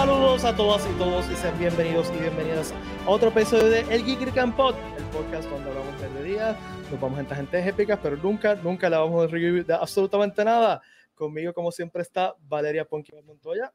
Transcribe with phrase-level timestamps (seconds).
[0.00, 2.72] Saludos a todas y todos y sean bienvenidos y bienvenidas
[3.04, 6.56] a otro episodio de El Geek Campot, el podcast donde hablamos de día,
[6.90, 10.80] nos vamos en tangentes épicas, pero nunca, nunca le vamos a review de absolutamente nada.
[11.14, 13.74] Conmigo, como siempre, está Valeria Ponky Montoya.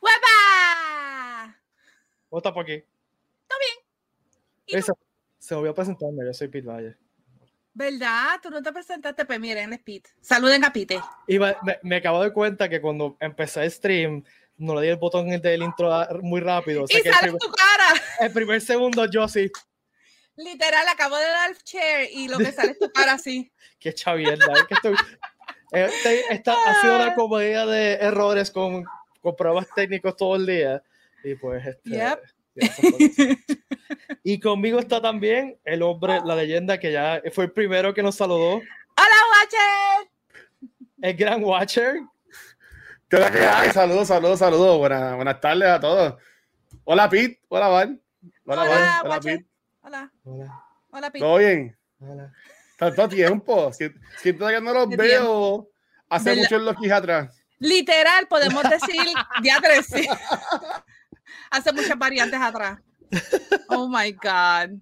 [0.00, 1.60] ¡Huepa!
[2.28, 2.80] ¿Cómo está por aquí?
[3.48, 4.78] ¿Todo bien?
[4.78, 4.92] Esa,
[5.38, 6.96] se me voy a presentarme, yo soy Pete Valle.
[7.74, 8.38] ¿Verdad?
[8.40, 10.10] Tú no te presentaste, pues miren, es Pete.
[10.20, 11.00] Saluden a Pete.
[11.26, 14.22] Y me, me, acabo de cuenta que cuando empecé el stream,
[14.58, 15.90] no le di el botón del intro
[16.20, 16.84] muy rápido.
[16.84, 18.02] O sea, y que sale tu cara.
[18.20, 19.50] El primer segundo yo sí.
[20.36, 23.50] Literal, acabo de dar share y lo que sale es tu cara así.
[23.78, 24.52] Qué chavienda.
[24.52, 24.94] Es que estoy...
[25.70, 28.84] Este, esta ha sido una comedia de errores con,
[29.20, 30.82] con pruebas técnicos todo el día.
[31.24, 32.20] Y pues, este, yep.
[34.22, 38.16] y conmigo está también el hombre, la leyenda que ya fue el primero que nos
[38.16, 38.54] saludó.
[38.56, 40.10] ¡Hola, Watcher!
[41.02, 42.00] El gran Watcher.
[43.10, 44.78] Saludos, saludos, saludos.
[44.78, 46.14] Buenas, buenas tardes a todos.
[46.84, 47.40] Hola, Pete.
[47.48, 48.02] Hola, Van.
[48.44, 49.46] Hola, Hola, Hola, Pete.
[49.80, 50.12] Hola.
[50.24, 50.64] Hola.
[50.90, 51.24] Hola, Pete.
[51.24, 51.78] ¿Todo bien?
[52.00, 52.32] Hola.
[52.76, 53.72] Tanto tiempo.
[53.72, 55.70] Siento que no los veo
[56.10, 57.42] hace mucho los quijas atrás.
[57.58, 59.06] Literal, podemos decir
[59.42, 59.88] ya tres.
[61.50, 62.78] hace muchas variantes atrás.
[63.70, 64.78] Oh my God.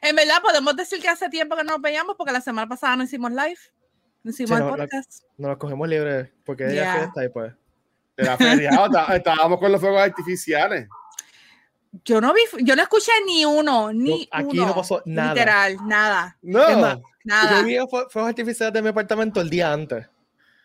[0.00, 2.96] En verdad, podemos decir que hace tiempo que no nos veíamos porque la semana pasada
[2.96, 3.58] no hicimos live.
[4.22, 5.22] No hicimos el podcast.
[5.36, 6.94] nos lo cogemos libre porque ella yeah.
[6.96, 7.52] fiesta y pues.
[8.36, 10.88] Feriado, estábamos con los fuegos artificiales.
[12.04, 14.66] Yo no vi, yo no escuché ni uno, ni no, aquí uno.
[14.66, 15.34] no pasó nada.
[15.34, 16.36] Literal, nada.
[16.42, 16.78] No.
[16.78, 17.60] Más, nada.
[17.60, 20.06] Yo vi fuegos artificiales de mi apartamento el día antes.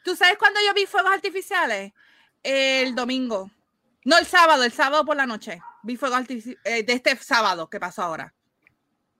[0.03, 1.93] ¿Tú sabes cuándo yo vi fuegos artificiales?
[2.41, 3.49] El domingo.
[4.03, 5.61] No, el sábado, el sábado por la noche.
[5.83, 8.33] Vi fuegos artificiales eh, de este sábado que pasó ahora.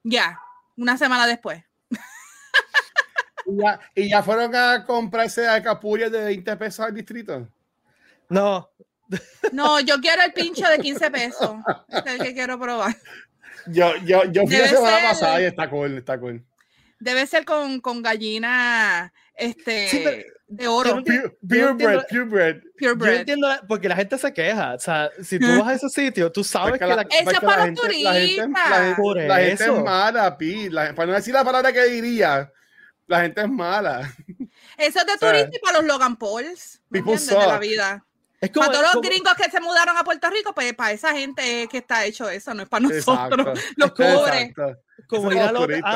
[0.04, 0.40] Ya,
[0.76, 1.64] una semana después.
[3.54, 7.48] ¿Y ya, ¿Y ya, fueron a comprarse a capullas de 20 pesos al distrito?
[8.30, 8.70] No.
[9.52, 11.56] No, yo quiero el pincho de 15 pesos.
[11.88, 12.96] Es el que quiero probar.
[13.68, 16.44] Yo, yo, yo fui la semana ser, pasada y está cool, está cool.
[17.00, 21.04] Debe ser con, con gallina este, sí, pero, de oro.
[21.04, 22.62] Pure, pure bread, pure bread.
[22.78, 23.14] Pure bread.
[23.14, 24.74] Yo entiendo, porque la gente se queja.
[24.76, 27.68] O sea, si tú vas a ese sitio, tú sabes que, la, Eso es para
[27.68, 28.14] los turistas.
[28.14, 30.70] La gente, la gente, la gente es mala, Pi.
[30.70, 32.52] La, para no decir la palabra que diría,
[33.08, 34.14] la gente es mala.
[34.78, 36.82] Eso es de turistas y para los Logan Pauls.
[36.90, 37.28] ¿me entiendes?
[37.28, 38.06] De la vida.
[38.44, 40.92] Es como, para todos los como, gringos que se mudaron a Puerto Rico, pues para
[40.92, 43.74] esa gente que está hecho eso, no es para nosotros, Exacto.
[43.78, 44.50] los pobres.
[44.50, 44.82] Exacto.
[45.08, 45.52] Como ir a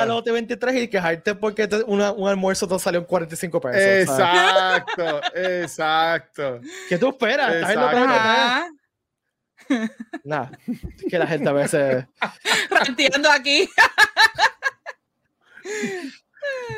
[0.05, 3.81] los T23 y quejarte porque te, una, un almuerzo te salió en 45 pesos.
[3.81, 6.61] Exacto, exacto.
[6.87, 7.53] ¿Qué tú esperas?
[7.53, 7.91] ¿Estás en lo
[10.23, 10.51] Nada,
[11.09, 12.05] que la gente a veces.
[12.69, 13.69] Ranteando aquí.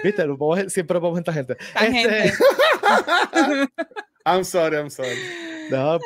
[0.04, 1.58] Viste, podemos, siempre podemos esta gente.
[1.82, 2.34] Este...
[4.26, 5.18] I'm sorry, I'm sorry.
[5.72, 6.00] No,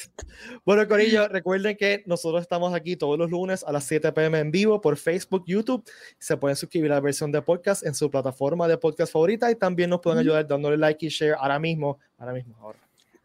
[0.64, 4.50] bueno, Corillo, recuerden que nosotros estamos aquí todos los lunes a las 7 pm en
[4.50, 5.84] vivo por Facebook, YouTube.
[6.18, 9.54] Se pueden suscribir a la versión de podcast en su plataforma de podcast favorita y
[9.54, 12.78] también nos pueden ayudar dándole like y share ahora mismo, ahora mismo, ahora.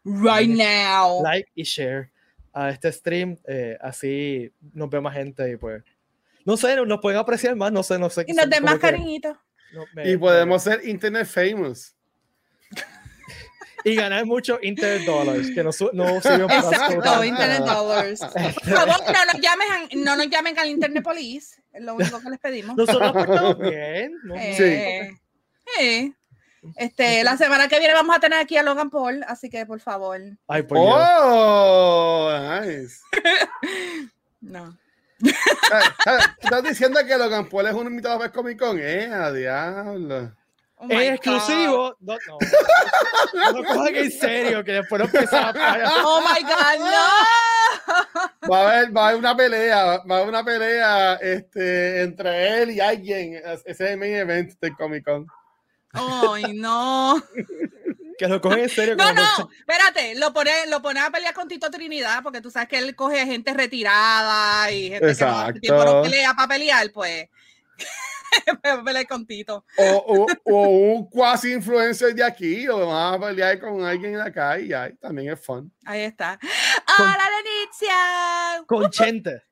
[0.04, 1.22] Right now.
[1.22, 2.10] Like y share
[2.52, 5.82] a este stream, eh, así nos ve más gente y pues,
[6.44, 8.24] no sé, nos pueden apreciar más, no sé, no sé.
[8.28, 9.36] Y nos den más cariñito.
[9.72, 11.94] No, me, y podemos ser internet famous.
[13.84, 18.20] y ganar mucho internet dollars que no, no sirven para Exacto, internet dollars.
[18.20, 22.30] Por favor, no nos llamen, no nos llamen al internet police, es lo único que
[22.30, 22.76] les pedimos.
[22.76, 24.12] Nosotros estamos bien.
[24.24, 24.34] ¿no?
[24.36, 25.10] Eh,
[25.78, 26.14] sí.
[26.76, 29.80] Este, la semana que viene vamos a tener aquí a Logan Paul, así que por
[29.80, 30.20] favor.
[30.46, 33.00] Ay, por oh, nice.
[34.40, 34.78] no.
[36.40, 38.78] ¿Estás diciendo que Logan Paul es un invitado para Comic Con?
[38.80, 40.32] Eh, a diablo.
[40.76, 41.96] Oh es exclusivo.
[42.00, 42.38] No, no.
[43.52, 45.04] No, cojan en serio, que después a
[46.04, 48.50] Oh my God, no.
[48.50, 52.62] Va a haber, va a haber una pelea, va a haber una pelea este, entre
[52.62, 53.34] él y alguien.
[53.44, 55.26] Ese es el main event del Comic Con.
[55.92, 57.22] Ay, no.
[58.18, 58.96] Que lo cogen en serio.
[58.96, 62.68] No, no, espérate, lo pone, lo pone a pelear con Tito Trinidad, porque tú sabes
[62.68, 65.60] que él coge gente retirada y gente Exacto.
[65.62, 67.28] que no, no pelea para pelear, pues.
[68.64, 69.64] a pelear con Tito.
[69.76, 74.22] O, o, o, un cuasi influencer de aquí, o vas a pelear con alguien de
[74.22, 75.72] acá y ahí también es fun.
[75.84, 76.38] Ahí está.
[76.98, 78.64] ¡Hola, Lenicia!
[78.66, 79.42] Con Chente.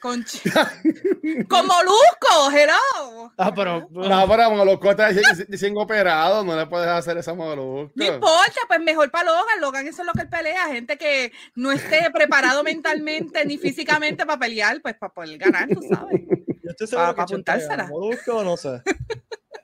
[0.00, 0.24] Con,
[1.48, 3.32] con Molusco, hello.
[3.36, 3.88] Ah, pero.
[3.90, 7.92] No, pero Molusco está recién operado, no le puedes hacer esa Molusco.
[7.96, 9.60] No importa, pues mejor para Logan.
[9.60, 10.68] Logan, eso es lo que él pelea.
[10.68, 15.80] Gente que no esté preparado mentalmente ni físicamente para pelear, pues para poder ganar, tú
[15.88, 16.20] sabes.
[16.62, 17.86] Yo estoy seguro Pa- pa que Chente apuntársela.
[17.88, 18.80] Molusco, no sé.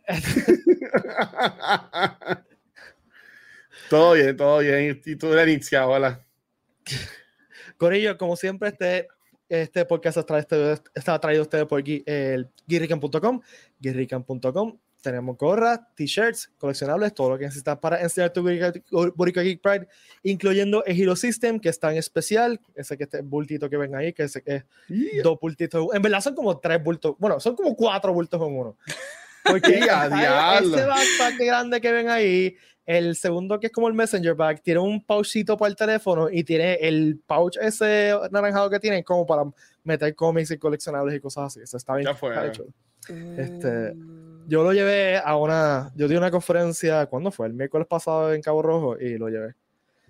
[3.88, 5.00] todo bien, todo bien.
[5.04, 6.20] Y tú eres iniciado, hola.
[7.76, 9.08] Corillo, como siempre, este,
[9.62, 13.40] este podcast está, este, está traído a ustedes por el guirrican.com.
[13.80, 14.78] Guirrican.com.
[15.02, 18.42] Tenemos gorras, t-shirts, coleccionables, todo lo que necesitas para enseñar tu
[19.14, 19.86] Boricua Geek Pride,
[20.22, 22.58] incluyendo el Hero System, que está en especial.
[22.74, 24.40] Ese que este bultito que ven ahí, que es
[24.88, 25.88] Y- dos bultitos.
[25.92, 27.16] En verdad son como tres bultos.
[27.18, 28.78] Bueno, son como cuatro bultos en uno.
[29.44, 30.74] Porque Y a está diablo.
[30.74, 32.56] ese backpack grande que ven ahí,
[32.86, 36.44] el segundo que es como el Messenger bag, tiene un pouchito para el teléfono y
[36.44, 39.42] tiene el pouch ese naranjado que tiene como para
[39.84, 41.60] meter cómics y coleccionables y cosas así.
[41.62, 42.06] Eso está bien.
[42.06, 42.46] Ya fue.
[42.46, 42.64] hecho.
[43.36, 43.94] Este,
[44.46, 47.46] Yo lo llevé a una, yo di una conferencia, ¿cuándo fue?
[47.46, 49.54] El miércoles pasado en Cabo Rojo y lo llevé.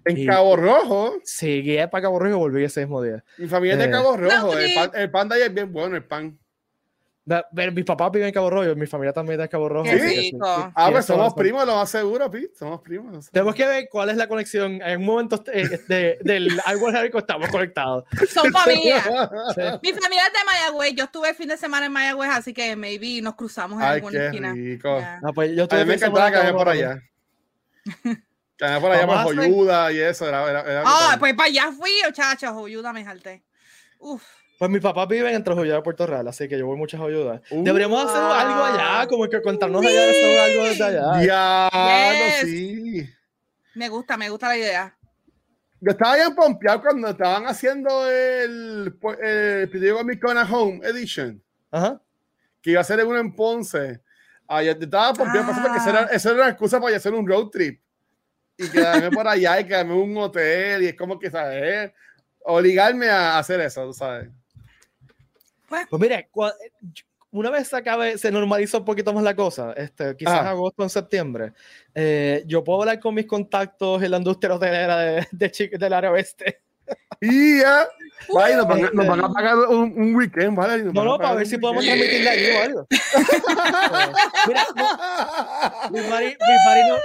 [0.04, 3.24] En y- Cabo Rojo, Sí, guié para Cabo Rojo y volví ese mismo día.
[3.38, 3.90] mi familia es de Eh.
[3.90, 4.52] Cabo Rojo.
[4.52, 6.36] No, El pan, el pan de ahí es bien bueno, el pan.
[7.26, 9.84] Ve, Mis papás viven en Cabo Rojo, mi familia también es de Cabo Rojo.
[9.84, 10.16] Que sí.
[10.32, 10.36] rico.
[10.68, 12.54] Y- Ah, pues somos primos, lo más seguro, Pete.
[12.54, 13.30] Somos primos.
[13.30, 14.82] Tenemos que ver cuál es la conexión.
[14.82, 18.04] En un momento eh, de- del árbol rico estamos conectados.
[18.28, 19.02] Son familia.
[19.54, 19.62] Sí.
[19.82, 20.94] Mi familia es de Mayagüez.
[20.94, 23.94] Yo estuve el fin de semana en Mayagüez, así que maybe nos cruzamos en Ay,
[23.96, 24.52] alguna qué esquina.
[24.52, 24.98] rico.
[25.02, 27.00] Ah, pues yo A mí me de encantaba en caminar por allá.
[28.56, 30.28] Caminar por allá Vamos por a hacer- Joyuda y eso.
[30.28, 32.50] Era, era, era Ah, pues para allá fui, muchachos.
[32.66, 33.42] Ayúdame, jalté.
[33.98, 34.22] Uf.
[34.58, 37.40] Pues mis papás viven en Trujillo de Puerto Real, así que yo voy muchas ayudas.
[37.50, 41.20] Uh, Deberíamos hacer algo allá, como que contarnos allá de hacer algo desde allá.
[41.20, 42.40] Diablo, Yes.
[42.42, 43.10] sí.
[43.74, 44.96] Me gusta, me gusta la idea.
[45.80, 50.80] Yo estaba bien pompeado cuando estaban haciendo el, pues, el Video Comic Con at Home
[50.86, 51.42] Edition,
[51.72, 52.00] Ajá.
[52.62, 54.00] que iba a ser uno en Ponce.
[54.46, 55.60] Ay, yo estaba pompeado Ah.
[55.62, 57.80] porque esa era, esa era una excusa para hacer un road trip.
[58.56, 61.90] Y quedarme por allá y quedarme en un hotel y es como que, ¿sabes?
[62.44, 64.28] Obligarme a hacer eso, ¿sabes?
[65.90, 66.54] Pues mire, cua-
[67.30, 70.50] una vez se acabe, se normaliza un poquito más la cosa, este, quizás Ah.
[70.50, 71.52] agosto o en septiembre,
[71.94, 76.10] eh, yo puedo hablar con mis contactos en la industria hotelera de, de del área
[76.12, 76.60] oeste.
[77.20, 77.88] Y ya,
[78.34, 80.82] vaya, nos, van, a- nos van a pagar un, un weekend, ¿vale?
[80.82, 82.02] Nos No, no, para ver si podemos weekend.
[82.02, 82.86] transmitirle ahí o algo.
[84.46, 86.96] Mira, no, mi mari, mi mari no,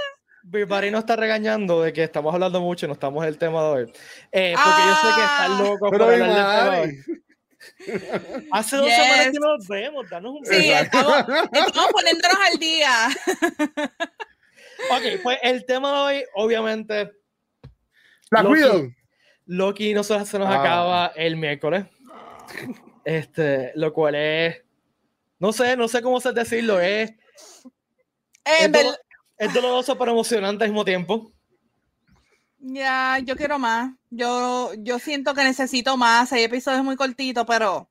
[0.52, 3.38] mi mari nos está regañando de que estamos hablando mucho y no estamos en el
[3.38, 3.92] tema de hoy.
[4.32, 5.58] Eh, porque yo sé que están Ah.
[5.62, 7.19] locos por hablar del tema de hoy.
[8.52, 8.96] Hace dos Yes.
[8.96, 11.14] semanas que nos vemos, danos un Sí, estamos,
[11.52, 13.08] estamos poniéndonos al día.
[14.90, 17.12] Ok, pues el tema de hoy, obviamente,
[18.30, 18.54] La Loki.
[18.60, 18.88] cuido.
[19.46, 20.60] Loki no se, se nos Ah.
[20.60, 21.84] acaba el miércoles.
[23.04, 24.62] Este, lo cual es.
[25.38, 26.78] No sé, no sé cómo se decirlo.
[26.80, 27.10] Es,
[28.44, 28.96] En es, dolo-
[29.38, 31.32] es doloroso pero emocionante al mismo tiempo.
[32.60, 33.92] Ya, yo quiero más.
[34.10, 36.32] Yo, yo siento que necesito más.
[36.32, 37.88] Hay episodios muy cortitos, pero,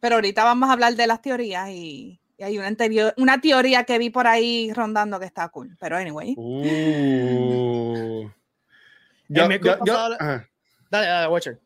[0.00, 3.84] pero ahorita vamos a hablar de las teorías y, y hay una, anterior, una teoría
[3.84, 5.76] que vi por ahí rondando que está cool.
[5.78, 6.34] Pero anyway.
[6.36, 8.28] Uh.
[9.28, 10.48] El miércoles pasado- ajá.
[10.90, 11.60] Dale, dale, Watcher.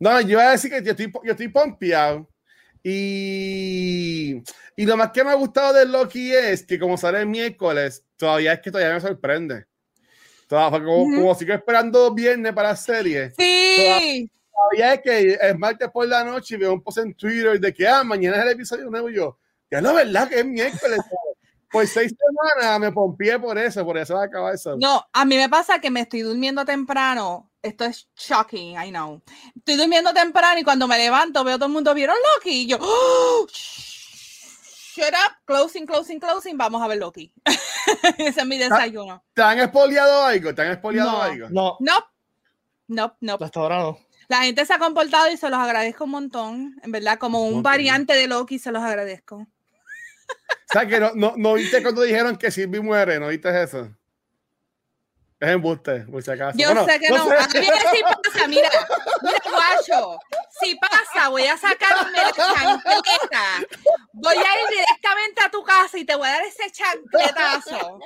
[0.00, 2.28] No, yo iba a decir que yo estoy, yo estoy pompeado.
[2.82, 4.42] Y,
[4.76, 8.04] y lo más que me ha gustado de Loki es que como sale el miércoles,
[8.16, 9.66] todavía es que todavía me sorprende.
[10.54, 11.14] Todavía, como, Ujú.
[11.16, 16.22] como sigo esperando viernes para la serie, Sí, todavía es que es martes por la
[16.22, 19.10] noche y veo un post en Twitter de que ah, mañana es el episodio nuevo
[19.10, 19.36] y yo,
[19.70, 21.00] ya la verdad que es miércoles.
[21.72, 24.76] por seis semanas me pompié por eso, por eso va a acabar eso.
[24.78, 27.50] no, a mí me pasa que me estoy durmiendo temprano.
[27.60, 29.20] Esto es shocking, I know.
[29.56, 32.76] Estoy durmiendo temprano y cuando me levanto veo todo el mundo vieron Loki y yo,
[32.80, 33.44] "Oh,
[34.94, 37.32] shut up, closing, closing, closing, vamos a ver Loki.
[38.18, 39.24] Ese es mi desayuno.
[39.34, 40.54] ¿Te han espoliado algo?
[40.54, 41.22] ¿Te han No.
[41.22, 41.48] algo?
[41.50, 42.04] No, No,
[42.88, 43.38] no, no.
[43.40, 43.98] hasta ahora no.
[44.28, 46.76] La gente se ha comportado y se los agradezco un montón.
[46.82, 49.36] En verdad, como un variante de Loki, se los agradezco.
[49.36, 49.46] O
[50.72, 53.94] sea, que no, no, no viste cuando dijeron que Silvi muere, ¿no viste eso?
[55.44, 56.56] Es embuste, por si acaso.
[56.56, 57.28] Yo Bueno, sé que no.
[57.28, 57.34] sé.
[57.36, 58.70] A mí sí pasa, mira,
[59.20, 60.18] mira, guacho.
[60.58, 63.44] Si pasa, voy a sacarme la chancleta.
[64.14, 67.98] Voy a ir directamente a tu casa y te voy a dar ese chancletazo.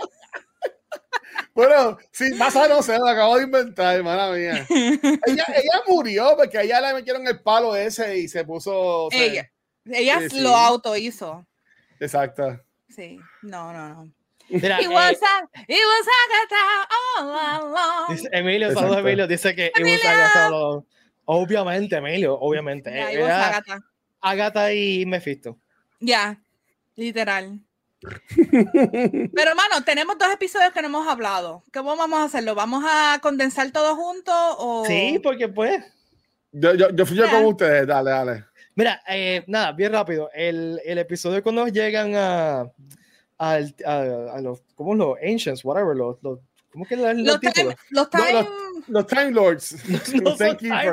[1.54, 4.66] Bueno, si pasa, no sé, lo acabo de inventar, hermana mía.
[4.68, 9.08] Ella, ella murió porque a ella le metieron el palo ese y se puso.
[9.12, 9.48] Ella.
[9.84, 10.40] Ella sí.
[10.40, 11.46] lo auto hizo.
[12.00, 12.60] Exacto.
[12.88, 14.12] Sí, no, no, no.
[14.50, 16.88] Mira, It eh, was a, it was Agatha
[17.18, 18.16] all along.
[18.16, 18.98] dice Emilio, saludos.
[18.98, 20.08] Emilio, dice que it was Emilio.
[20.10, 20.84] Agatha all-
[21.26, 22.90] Obviamente, Emilio, obviamente.
[22.90, 23.84] Yeah, Eh, it was era Agatha.
[24.22, 25.58] Agatha y Mephisto.
[26.00, 26.38] Ya,
[26.96, 27.60] literal.
[29.34, 31.62] Pero hermano, tenemos dos episodios que no hemos hablado.
[31.72, 32.54] ¿Cómo vamos a hacerlo?
[32.54, 35.82] ¿Vamos a condensar todo junto o Sí, porque pues.
[36.52, 38.44] Yo, yo, yo fui yo con ustedes, dale, dale.
[38.74, 40.30] Mira, eh, nada, bien rápido.
[40.32, 42.70] El, el episodio cuando llegan a,
[43.38, 45.64] al- a, a los, ¿cómo los ancients?
[45.64, 46.40] Whatever, los, los
[46.70, 47.74] ¿Cómo que los, Los time, títulos?
[47.90, 48.58] los time, Los Time.
[48.88, 49.06] No Los.
[49.06, 49.30] Time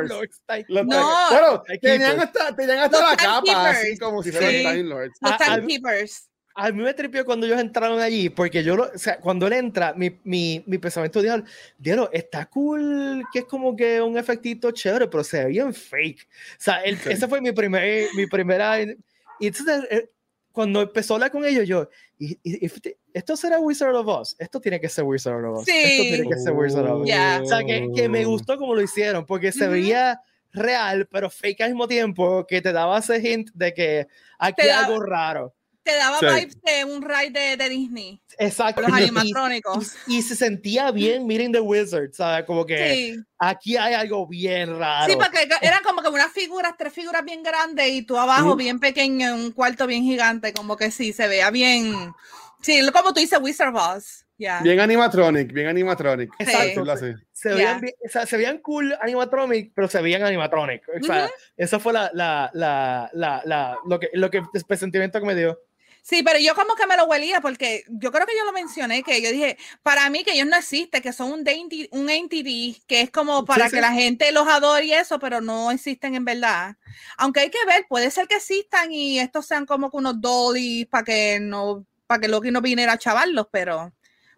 [0.07, 0.95] Lords, time- Los No.
[0.95, 1.81] time- bueno, Timekeepers.
[1.81, 4.57] tenían hasta, tenían hasta Los la capa, así como si fueran Sí.
[4.63, 5.17] Time Lords.
[5.21, 6.29] los Ah, ah, timekeepers.
[6.57, 9.53] A mí me tripió cuando ellos entraron allí, porque yo, lo, o sea, cuando él
[9.53, 11.43] entra, mi, mi, mi pensamiento de
[11.77, 16.21] diablo, está cool, que es como que un efectito chévere, pero se ve bien fake.
[16.23, 17.09] O sea, el- Sí.
[17.11, 18.81] esa fue mi, primer, mi primera...
[18.81, 20.09] Y entonces, eh,
[20.55, 22.67] cuando empezó a hablar con ellos, yo, y, y-
[23.13, 26.09] esto será Wizard of Oz, esto tiene que ser Wizard of Oz, esto Sí.
[26.09, 27.07] tiene que ser Wizard of Oz.
[27.07, 27.41] Ya.
[27.43, 30.19] O sea, que, que me gustó como lo hicieron, porque se veía
[30.51, 34.07] real, pero fake al mismo tiempo, que te daba ese hint de que
[34.39, 35.53] aquí hay algo raro.
[35.85, 36.25] Te daba Sí.
[36.25, 38.19] vibes de un ride de, de Disney.
[38.39, 38.81] Exacto.
[38.81, 39.93] Los Y- animatrónicos.
[40.07, 42.43] Y, y se sentía bien Meeting the Wizard, ¿sabes?
[42.45, 43.19] Como que Sí.
[43.37, 45.13] aquí hay algo bien raro.
[45.13, 48.57] Sí, porque eran como que unas figuras, tres figuras bien grandes y tú abajo Mm.
[48.57, 51.93] bien pequeño en un cuarto bien gigante, como que sí, se veía bien.
[52.61, 54.25] Sí, como tú dices, Wizard of Oz.
[54.37, 54.59] Ya.
[54.61, 56.29] Bien animatronic, bien animatronic.
[56.39, 56.91] Exacto.
[56.91, 57.13] Así.
[57.31, 60.81] se, veían bien- o sea, se veían cool animatronic, pero se veían animatronic.
[60.99, 65.19] O sea, esa fue la, la, la, la, la- lo que, lo que el sentimiento
[65.21, 65.57] que me dio.
[66.07, 69.01] Sí, pero yo como que me lo huelía porque yo creo que yo lo mencioné,
[69.01, 72.79] que yo dije, para mí que ellos no existen, que son un, dainty- un entity,
[72.85, 73.75] que es como para sí.
[73.75, 76.77] que la gente los adore y eso, pero no existen en verdad.
[77.17, 80.85] Aunque hay que ver, puede ser que existan y estos sean como que unos dollies
[80.87, 83.91] para que no, para que Loki no viniera a chavarlos, pero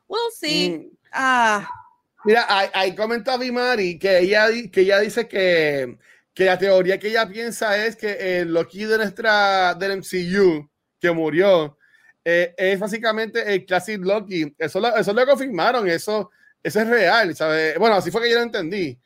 [0.08, 0.78] we'll see.
[0.78, 0.98] Mm.
[1.12, 1.70] Ah,
[2.24, 5.98] Mira, ahí, comenta Vimari que ella, que ella dice que,
[6.34, 11.12] que la teoría que ella piensa es que el Loki de nuestra, del MCU que
[11.12, 11.77] murió
[12.25, 14.54] eh, es básicamente el Classic Loki.
[14.58, 16.30] Eso lo, eso lo confirmaron, eso,
[16.62, 17.77] eso es real, ¿sabes?
[17.80, 18.98] Bueno, así fue que yo lo entendí.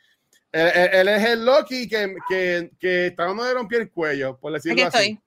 [0.51, 4.37] Él, él- él es el Loki que, que, que está donde le rompió el cuello,
[4.37, 4.97] por aquí decirlo así.
[4.97, 5.19] estoy.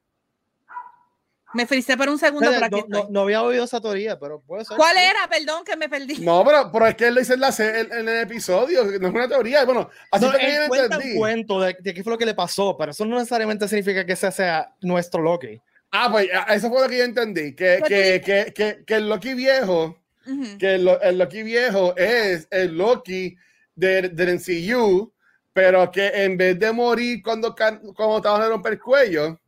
[1.55, 4.41] Me fricé por un segundo, pero aquí no, no, no había oído esa teoría, pero
[4.41, 4.77] puede ser.
[4.77, 5.29] ¿Cuál era?
[5.31, 6.19] Perdón que me perdí.
[6.19, 9.07] No, pero, pero es que él lo dice en, la en- en el episodio, no
[9.09, 9.65] es una teoría.
[9.65, 11.13] Bueno, así No, fue que yo él lo cuenta entendí.
[11.13, 14.05] un cuento de, de qué fue lo que le pasó, pero eso no necesariamente significa
[14.05, 15.61] que ese sea nuestro Loki.
[15.97, 17.55] Ah, pues ah, eso fue lo que yo entendí.
[17.55, 19.97] Que, que, que, que, que el Loki viejo,
[20.27, 20.59] Ujú.
[20.59, 23.37] que el, el Loki viejo es el Loki
[23.77, 25.13] de- del MCU,
[25.53, 29.39] pero que en vez de morir cuando, cuando estaban a romper el cuello, Ujú.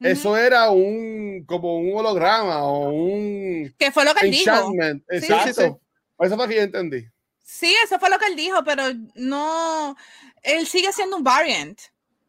[0.00, 4.50] eso era un como un holograma o un Que fue lo que él dijo.
[4.50, 5.02] enchantment.
[5.08, 5.46] Sí, Exacto.
[5.46, 5.76] sí, sí.
[6.20, 7.06] Eso fue lo que yo entendí.
[7.42, 8.82] Sí, eso fue lo que él dijo, pero
[9.14, 9.96] no,
[10.42, 11.78] él sigue siendo un variant,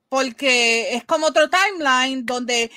[0.08, 2.72] porque es como otro timeline donde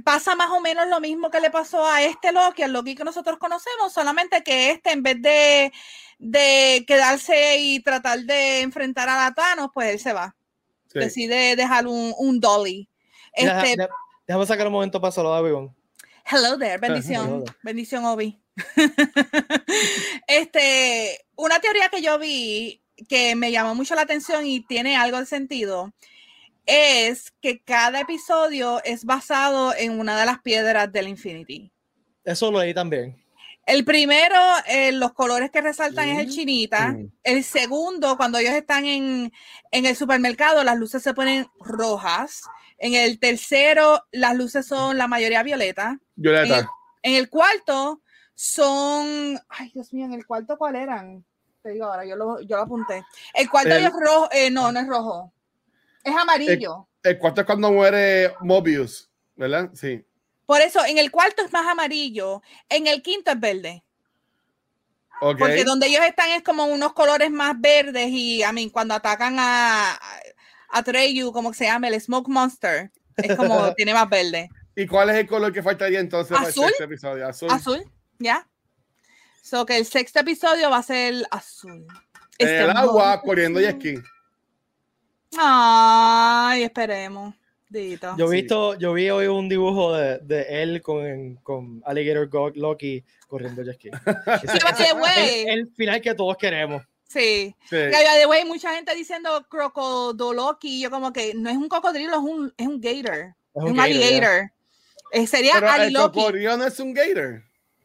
[0.00, 3.04] pasa más o menos lo mismo que le pasó a este Loki, al Loki que
[3.04, 5.72] nosotros conocemos, solamente que este en vez de,
[6.18, 10.34] de quedarse y tratar de enfrentar a la Thanos, pues él se va,
[10.92, 10.98] Sí.
[10.98, 12.88] decide dejar un, un dolly.
[13.36, 13.88] Deja- Este, de-
[14.26, 15.74] déjame sacar un momento para saludar a Vivon.
[16.24, 17.44] Hello there, bendición, Hello.
[17.62, 18.38] bendición Obi.
[20.26, 25.18] este, una teoría que yo vi que me llamó mucho la atención y tiene algo
[25.18, 25.92] de sentido
[26.66, 31.72] es que cada episodio es basado en una de las piedras del Infinity.
[32.24, 33.16] Eso lo leí también.
[33.64, 36.88] El primero, eh, los colores que resaltan es el chinita.
[36.88, 37.12] Mm.
[37.22, 39.32] El segundo, cuando ellos están en,
[39.70, 42.42] en el supermercado, las luces se ponen rojas.
[42.78, 46.00] En el tercero, las luces son la mayoría violeta.
[46.16, 46.44] Violeta.
[46.44, 46.66] En el,
[47.02, 48.02] en el cuarto
[48.34, 49.38] son.
[49.48, 51.24] Ay, Dios mío, en el cuarto, ¿cuál eran?
[51.62, 53.04] Te digo ahora, yo lo, yo lo apunté.
[53.34, 54.28] El cuarto El- es rojo.
[54.32, 55.32] eh, no, no es rojo.
[56.02, 56.88] Es amarillo.
[57.02, 59.70] El cuarto es cuando muere Mobius, ¿verdad?
[59.74, 60.04] Sí.
[60.46, 62.42] Por eso, en el cuarto es más amarillo.
[62.68, 63.84] En el quinto es verde.
[65.20, 65.38] Ok.
[65.38, 68.08] Porque donde ellos están es como unos colores más verdes.
[68.10, 69.98] Y a mí, cuando atacan a,
[70.70, 74.48] a Treyu, como que se llama, el Smoke Monster, es como tiene más verde.
[74.74, 76.64] ¿Y cuál es el color que faltaría entonces para el ¿Azul?
[76.66, 77.28] sexto episodio?
[77.28, 77.50] Azul.
[77.50, 78.48] Azul, ¿ya?
[79.42, 81.86] So que el sexto episodio va a ser azul.
[82.38, 83.94] Este el agua, corriendo y esquí.
[85.38, 87.34] Ay, esperemos.
[87.68, 88.14] Dito.
[88.18, 88.42] Yo, he Sí.
[88.42, 93.62] visto, yo vi hoy un dibujo de, de él con, con Alligator God Loki corriendo
[93.62, 93.88] jet ski.
[95.16, 96.82] El, el final que todos queremos.
[97.08, 97.54] Sí.
[97.70, 97.76] Sí.
[97.76, 100.82] De way, mucha gente diciendo crocodoloki.
[100.82, 103.34] Yo como que no es un cocodrilo, es un, es un gator.
[103.54, 103.82] Es un, gator, ya.
[103.84, 104.50] alligator.
[105.12, 106.18] Eh, sería Pero el aliloki.
[106.20, 107.42] cocodrilo no es un gator.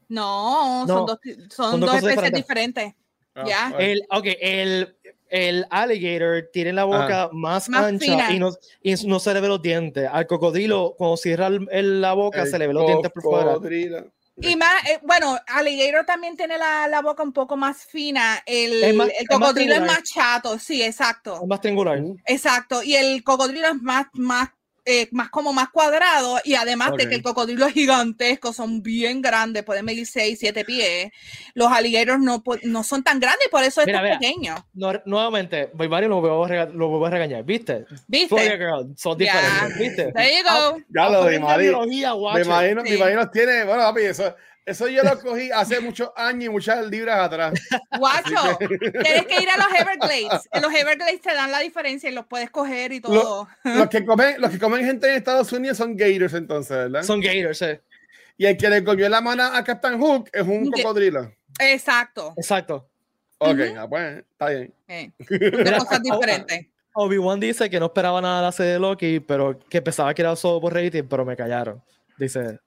[0.09, 2.93] No, No, son dos, son son dos dos especies diferentes.
[3.35, 3.69] Ah, Ya.
[3.71, 3.91] vale.
[3.93, 4.97] El, ok, el,
[5.29, 9.47] el alligator tiene la boca más, Más ancha y no, y no se le ve
[9.47, 10.07] los dientes.
[10.11, 13.23] Al cocodrilo, cuando cierra el- el- la boca, El se le ve los dientes por
[13.23, 13.53] fuera.
[13.53, 14.05] cocodrilo.
[14.39, 18.43] Y más, eh, bueno, alligator también tiene la, la boca un poco más fina.
[18.45, 21.39] El, más- el es más cocodrilo es más chato, sí, exacto.
[21.41, 21.99] Es más triangular.
[22.27, 22.83] Exacto.
[22.83, 24.49] Y el cocodrilo es más, más
[24.87, 27.09] eh, más como más cuadrado y además de Ok.
[27.09, 31.11] que el cocodrilo es gigantesco, son bien grandes, pueden medir 6, 7 pies.
[31.53, 34.19] Los alligators no, no son tan grandes y por eso es Mira, tan mira.
[34.19, 34.67] pequeño.
[34.73, 37.85] No, nuevamente, Mario lo vuelvo, a lo vuelvo a regañar, ¿viste?
[38.07, 38.57] ¿Viste?
[38.57, 40.11] Girl, son diferentes, ¿viste?
[40.13, 40.77] There you go.
[40.89, 41.63] Ya lo de Aprende Mari.
[41.65, 42.95] biología, Me imagino, me Sí.
[42.95, 44.35] imagino tiene, bueno, papi, eso,
[44.67, 47.53] eso yo lo cogí hace muchos años y muchas libras atrás.
[47.97, 50.49] Guacho, tienes que ir a los Everglades.
[50.51, 53.47] En los Everglades te dan la diferencia y los puedes coger y todo.
[53.63, 57.03] Los que comen, los que comen gente en Estados Unidos son gators entonces, ¿verdad?
[57.03, 57.81] Son gators, eh.
[58.35, 61.31] Y el que le comió la mano a Captain Hook es un cocodrilo.
[61.59, 62.33] Exacto.
[62.35, 62.89] Exacto.
[63.37, 64.73] Ok, ah, pues, está bien.
[64.89, 66.67] Eh, son cosas diferentes.
[66.93, 70.23] Obi-Wan dice que no esperaba nada de la serie de Loki, pero que pensaba que
[70.23, 71.81] era solo por rating, pero me callaron.
[72.17, 72.59] Dice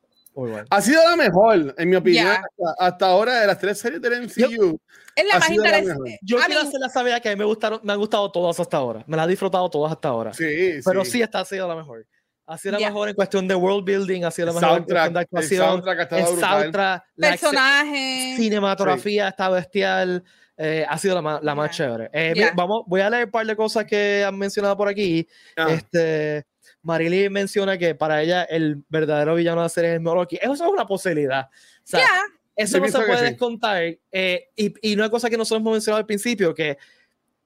[0.71, 2.35] Ha sido la mejor, en mi opinión, Ya.
[2.35, 4.81] hasta, hasta ahora de las tres series del MCU.
[5.17, 6.19] Es la más la interesante.
[6.23, 8.31] Yo I quiero mean, hacer la sabía que a mí me gustaron, me han gustado
[8.31, 9.05] todas hasta ahora.
[9.07, 10.33] Me las he disfrutado todas hasta ahora.
[10.33, 12.07] Sí, pero sí, esta ha sido la mejor.
[12.47, 14.97] Ha sido la mejor en cuestión de world building, ha sido la mejor en cuestión
[14.97, 16.61] soundtrack, de el actuación, soundtrack ha estado el brutal.
[16.63, 18.37] soundtrack, personajes.
[18.37, 20.25] cinematografía está bestial,
[20.57, 21.77] eh, ha sido la más, la más Ya.
[21.85, 22.11] chévere.
[22.13, 25.27] Eh, vamos, voy a leer un par de cosas que han mencionado por aquí.
[25.57, 26.45] Ah, Este,
[26.83, 30.39] Marily menciona que para ella el verdadero villano de la serie es el Loki.
[30.41, 31.47] Eso es una posibilidad.
[31.47, 31.51] O
[31.85, 32.23] sea, Ya,
[32.57, 33.25] eso Yo no se puede sí.
[33.25, 33.83] descontar.
[34.13, 36.79] eh, y, y una cosa que nosotros hemos mencionado al principio, que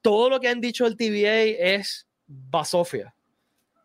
[0.02, 1.42] todo lo que han dicho el TVA
[1.74, 3.14] es basofia.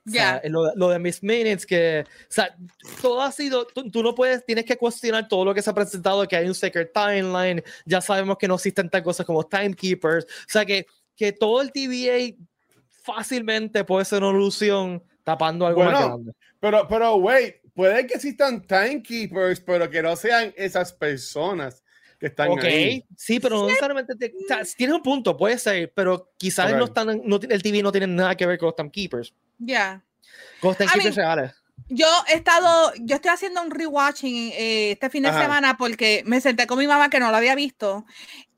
[0.07, 0.49] O sea, ya.
[0.49, 2.55] lo, lo de Miss Minutes, que, o sea,
[3.01, 5.73] todo ha sido, tú, tú no puedes, tienes que cuestionar todo lo que se ha
[5.73, 10.25] presentado, que hay un secret timeline, ya sabemos que no existen tal cosas como timekeepers,
[10.25, 12.35] o sea, que, que todo el TVA
[13.03, 16.31] fácilmente puede ser una ilusión tapando algo más Bueno, grande.
[16.59, 21.83] Pero, pero, wait, puede que existan timekeepers, pero que no sean esas personas
[22.19, 23.05] que están Ok, ahí.
[23.15, 26.85] sí, pero no necesariamente, te- o sea, tienes un punto, puede ser, pero quizás no
[26.85, 30.03] están, no, el TV no tiene nada que ver con los timekeepers, Ya.
[30.59, 31.55] con los timekeepers mean, reales.
[31.87, 35.41] Yo he estado, yo estoy haciendo un rewatching eh, este fin de Ajá.
[35.43, 38.05] semana porque me senté con mi mamá que no lo había visto.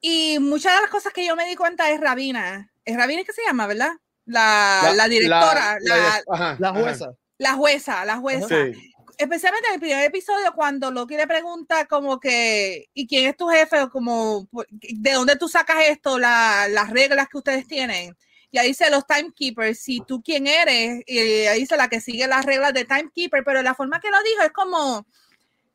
[0.01, 2.71] Y muchas de las cosas que yo me di cuenta es Rabina.
[2.83, 3.91] Es Rabina que se llama, ¿verdad?
[4.31, 6.79] La, la, directora, la, la- ajá, La ajá.
[6.81, 7.11] jueza.
[7.37, 8.47] la jueza, la jueza.
[8.47, 8.93] Sí.
[9.17, 13.47] especialmente en el primer episodio cuando Loki le pregunta como que ¿y quién es tu
[13.49, 13.81] jefe?
[13.81, 14.47] o como
[14.79, 16.17] ¿de dónde tú sacas esto?
[16.17, 18.15] La- las reglas que ustedes tienen.
[18.53, 22.27] Y ahí dice los timekeepers, si tú quién eres, y ahí dice la que sigue
[22.27, 25.05] las reglas de timekeeper, pero la forma que lo dijo es como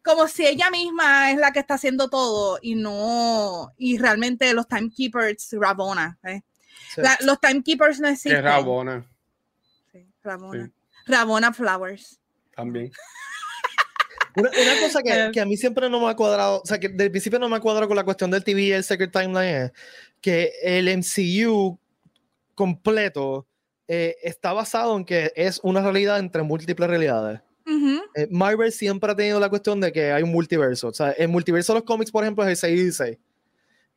[0.04, 4.68] como si ella misma es la que está haciendo todo y no, y realmente los
[4.68, 6.42] timekeepers, Rabona, ¿eh?
[7.02, 8.36] La- los timekeepers no existen.
[8.38, 9.06] es Rabona
[9.92, 10.66] Sí, Rabona.
[10.66, 10.72] Sí.
[11.06, 12.18] Rabona Flowers.
[12.54, 12.90] también.
[14.36, 15.30] Una, una cosa que, Eh.
[15.32, 17.56] que a mí siempre no me ha cuadrado, o sea, que del principio no me
[17.56, 19.72] ha cuadrado con la cuestión del TV y el Secret Timeline es
[20.20, 21.78] que el MCU
[22.54, 23.46] completo
[23.88, 27.40] eh, está basado en que es una realidad entre múltiples realidades.
[27.66, 28.00] Ujú.
[28.14, 30.88] Eh, Marvel siempre ha tenido la cuestión de que hay un multiverso.
[30.88, 33.18] O sea, el multiverso de los cómics, por ejemplo, es el 6 y 16.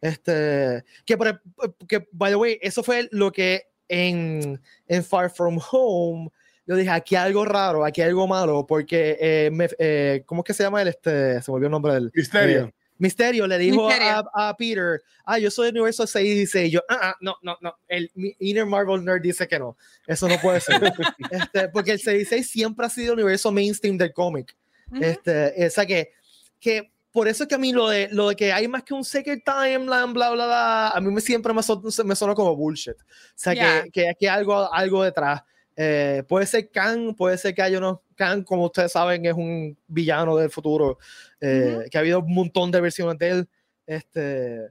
[0.02, 1.42] Este, que, por-
[1.88, 6.30] que, by the way, eso fue lo que en, en Far From Home
[6.66, 10.42] yo dije, aquí hay algo raro, aquí hay algo malo, porque, eh, me- eh, ¿cómo
[10.42, 10.90] es que se llama él?
[10.90, 12.66] Este, se me olvidó el nombre del Misterio.
[12.66, 14.30] Eh, Misterio le dijo Misterio.
[14.36, 16.72] A, a Peter, ah, yo soy del universo 6 y 16.
[16.72, 17.76] Yo, ah, ah, no, no, no.
[17.88, 19.78] El mi Inner Marvel Nerd dice que no.
[20.06, 20.76] Eso no puede ser.
[21.32, 24.56] este, porque el 6 y 16 siempre ha sido el universo mainstream del cómic.
[24.92, 25.02] Ujú.
[25.04, 26.12] Este, o sea que,
[26.60, 28.94] que por eso es que a mí lo de, lo de que hay más que
[28.94, 32.56] un secret timeline, bla, bla, bla, a mí me, siempre me, son- me suena como
[32.56, 32.94] bullshit.
[32.96, 33.84] O sea Ya.
[33.84, 35.42] que, que aquí hay algo, algo detrás.
[35.76, 38.00] Eh, puede ser Kang, puede ser que haya unos.
[38.16, 40.98] Kang, como ustedes saben, es un villano del futuro.
[41.40, 43.50] eh, Que ha habido un montón de versiones de él.
[43.88, 44.68] Este.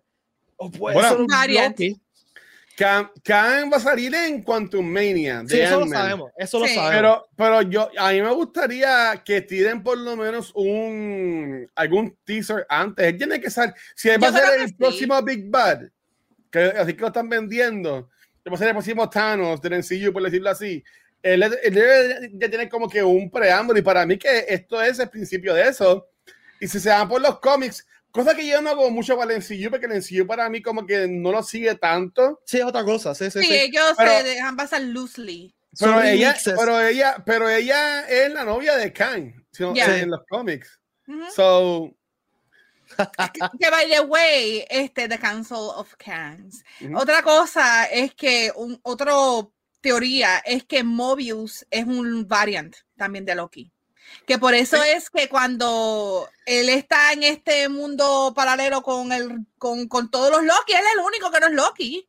[0.57, 1.09] O puede Bueno.
[1.09, 1.27] ser un.
[1.55, 2.01] Loki.
[2.79, 5.43] Kang va a salir en Quantum Mania.
[5.49, 6.31] Sí, eso lo sabemos.
[6.37, 6.75] Eso lo Sí.
[6.77, 6.95] sabemos.
[6.95, 12.65] Pero, pero yo, a mí me gustaría que tiren por lo menos un algún teaser
[12.69, 13.05] antes.
[13.05, 14.75] Él tiene que ser, si él va a ser el sí.
[14.75, 15.89] próximo Big Bad,
[16.53, 18.11] que así que lo están vendiendo,
[18.45, 20.85] que va a ser el próximo Thanos del MCU, por decirlo así.
[21.21, 25.01] Él, él debe de tener como que un preámbulo y para mí que esto es
[25.01, 26.07] el principio de eso.
[26.61, 29.39] Y si se van por los cómics, cosa que yo no hago mucho para el
[29.43, 32.41] MCU, porque el MCU para mí como que no lo sigue tanto.
[32.47, 33.15] sí, es otra cosa.
[33.15, 33.55] Sí, sí, Sí, sí.
[33.57, 35.55] ellos Pero- se dejan pasar loosely.
[35.75, 36.55] Son Pero ella, remixes.
[36.59, 39.99] pero ella, pero ella es la novia de Kang si no- Ya.
[39.99, 40.81] en los cómics.
[41.35, 41.95] So,
[43.61, 46.65] Que by the way, este, The Council of Kangs.
[46.97, 53.35] Otra cosa es que un, otro teoría es que Mobius es un variant también de
[53.35, 53.71] Loki.
[54.27, 59.89] Que por eso es que cuando él está en este mundo paralelo con el con,
[59.89, 62.09] con todos los Loki, él es el único que no es Loki.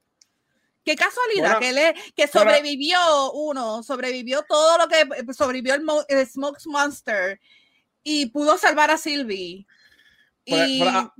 [0.83, 6.03] Qué casualidad Bueno, que, le, que sobrevivió uno, sobrevivió todo lo que sobrevivió el, mo-
[6.07, 7.39] el Smokes Monster
[8.03, 9.65] y pudo salvar a Sylvie.
[10.45, 11.13] Y, pero, ah,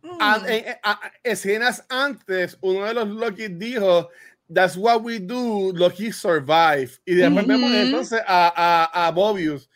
[0.00, 0.16] Mm.
[0.20, 4.08] a- en- en- a- a- escenas antes, uno de los Loki dijo,
[4.52, 6.90] That's what we do, Loki survive.
[7.04, 7.78] Y después vemos Ujú.
[7.78, 9.68] entonces a, a, a Mobius.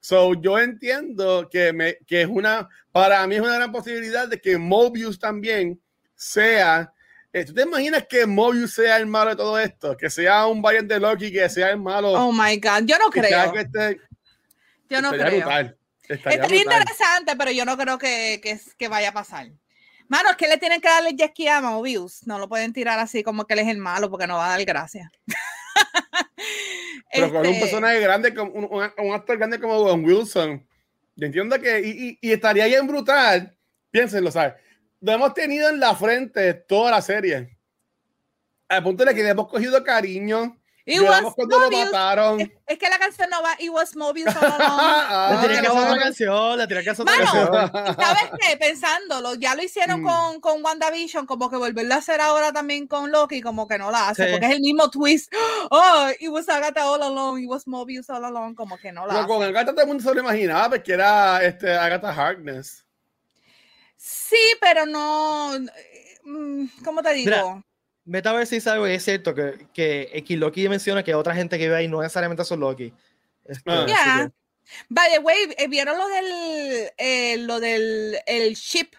[0.00, 4.40] So, yo entiendo que, me, que es una, para mí es una gran posibilidad de
[4.40, 5.80] que Mobius también
[6.14, 6.92] sea.
[7.32, 9.96] eh, ¿Tú te imaginas que Mobius sea el malo de todo esto?
[9.96, 12.12] Que sea un variante de Loki, que sea el malo.
[12.12, 13.52] oh my God, yo no creo.
[13.52, 14.00] que esté-
[14.88, 15.30] Yo no creo.
[15.40, 15.76] brutal,
[16.08, 19.48] estaría interesante, pero yo no creo que, que, que vaya a pasar.
[20.08, 22.26] Mano, es que le tienen que darle jet a Mobius.
[22.26, 24.56] No lo pueden tirar así como que él es el malo porque no va a
[24.56, 25.10] dar gracia.
[27.12, 30.66] Pero con un Este, personaje grande, como un, un- un actor grande como Don Wilson,
[31.16, 33.56] yo entiendo que, y, y- y estaría bien brutal,
[33.90, 34.54] piénsenlo, ¿sabes?
[35.00, 37.56] Lo hemos tenido en la frente toda la serie.
[38.68, 40.57] Al punto de que le hemos cogido cariño.
[40.90, 41.84] It was cuando lo Mobius.
[41.86, 42.40] mataron.
[42.40, 44.60] Es, es que la canción no va, It was Mobius all along.
[44.60, 47.96] Ah, Le tenía que hacer otra canción, le tenía que hacer otra Mano, canción.
[47.96, 48.56] ¿Sabes qué?
[48.56, 50.04] Pensándolo, ya lo hicieron Mm.
[50.04, 53.90] con, con WandaVision, como que volverlo a hacer ahora también con Loki, como que no
[53.90, 54.30] la hace, Sí.
[54.32, 55.32] porque es el mismo twist.
[55.70, 59.08] Oh, it was Agatha all along, it was Mobius all along, como que no la
[59.08, 59.28] Pero hace.
[59.28, 62.84] con Agatha todo el mundo se lo imaginaba porque era este, Agatha Harkness.
[63.96, 65.50] Sí, pero no.
[66.24, 67.30] mm, ¿Cómo te digo?
[67.30, 67.64] Mira,
[68.10, 71.58] Vete a ver si sabe, es cierto que, que X Loki menciona que otra gente
[71.58, 72.92] que vive ahí no necesariamente son Loki.
[73.44, 73.84] Este, Ah.
[74.26, 74.32] que-
[74.88, 78.90] By the way, eh, ¿vieron lo del, eh, lo del el ship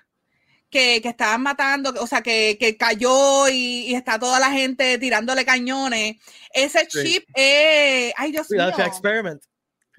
[0.69, 1.91] que, que estaban matando?
[2.01, 6.17] O sea, que, que cayó y, y está toda la gente tirándole cañones.
[6.53, 6.99] Ese Sí.
[7.03, 8.57] ship, eh, ay Dios mío.
[8.57, 9.43] Philadelphia Experiment.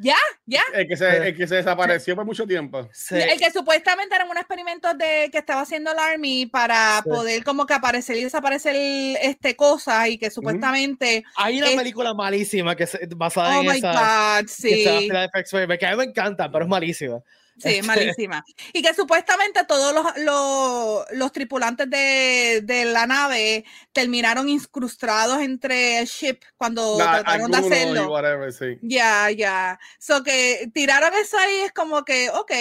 [0.02, 0.62] Ya, ya.
[0.72, 2.88] El que, se, el que se desapareció por mucho tiempo.
[2.92, 3.16] Sí.
[3.16, 7.10] El que supuestamente era un experimento de que estaba haciendo el Army para Sí.
[7.10, 8.74] poder como que aparecer y desaparecer
[9.20, 13.68] este cosas y que supuestamente Hay una es- película malísima que se, basada oh en
[13.68, 13.92] my esa.
[14.40, 14.84] god, que se sí.
[15.00, 17.20] Philadelphia Experiment, que a mí me encanta, pero es malísima.
[17.62, 18.44] Sí, Este- malísima.
[18.72, 25.98] Y que supuestamente todos los, los, los tripulantes de, de la nave terminaron incrustados entre
[25.98, 28.10] el ship cuando Nah, trataron de hacerlo.
[28.10, 28.78] whatever, sí.
[28.82, 29.78] Ya, ya.
[29.98, 32.52] So que tiraron eso ahí es como que, ok,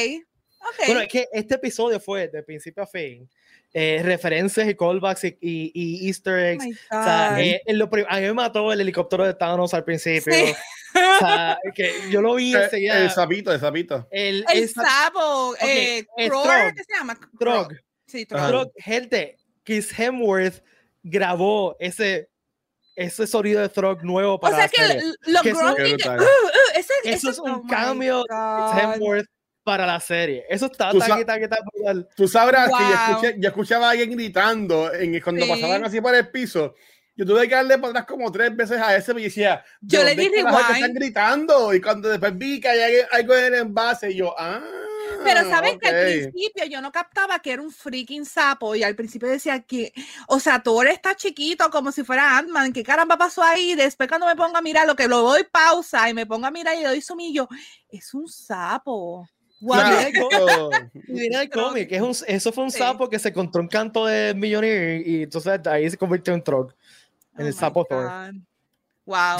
[0.60, 0.86] ok.
[0.88, 3.30] Bueno, es que este episodio fue de principio a fin.
[3.72, 6.66] eh, referencias y callbacks y, y- y easter Oh eggs.
[6.66, 9.84] my o sea, eh, en lo a mí me mató el helicóptero de Thanos al
[9.84, 10.34] principio.
[10.34, 10.54] Sí.
[11.16, 13.00] O sea, que yo lo vi Eh, enseguida.
[13.00, 14.08] El sapito, el sapito.
[14.12, 16.74] El, el esa- sapo, eh, Krog, Throg.
[16.76, 17.20] ¿qué se llama?
[17.40, 17.74] Throg.
[18.08, 18.26] Sí.
[18.26, 20.64] Throg, gente, Chris Hemsworth
[21.04, 22.30] grabó ese,
[22.96, 25.02] ese sonido de Throg nuevo O para sea la que serie.
[25.02, 29.28] l- los Que eso- uh, uh, es un oh cambio Hemsworth
[29.64, 30.46] para la serie.
[30.50, 32.10] Eso está Tú tan tan tan brutal.
[32.16, 33.22] Tú sabrás que yo, Wow.
[33.22, 35.52] escuché- yo escuchaba a alguien gritando en, cuando Sí.
[35.52, 36.74] pasaban así por el piso.
[37.20, 40.04] Yo tuve que darle para atrás como tres veces a ese y decía, ¿de Yo
[40.06, 40.76] le dónde di carajo que rewind.
[40.78, 41.74] están gritando?
[41.74, 44.62] Y cuando después vi que hay algo en el envase, yo, ah.
[45.26, 46.02] Pero sabes que al ok".
[46.32, 49.92] principio yo no captaba que era un freaking sapo y al principio decía que,
[50.28, 53.76] o sea, Thor está chiquito como si fuera Ant-Man, ¿qué caramba pasó ahí?
[53.76, 56.52] Después cuando me pongo a mirar, lo que lo doy pausa y me pongo a
[56.52, 57.50] mirar y le doy sumillo,
[57.90, 59.28] es un sapo.
[59.62, 59.76] Wow.
[59.78, 60.70] Claro.
[61.08, 62.78] Y viene el cómic, es un, eso fue un Sí.
[62.78, 66.74] sapo que se encontró un canto de Millionaire y entonces ahí se convirtió en Trog,
[67.40, 68.34] en Oh el sapo Thor.
[69.06, 69.40] Wow,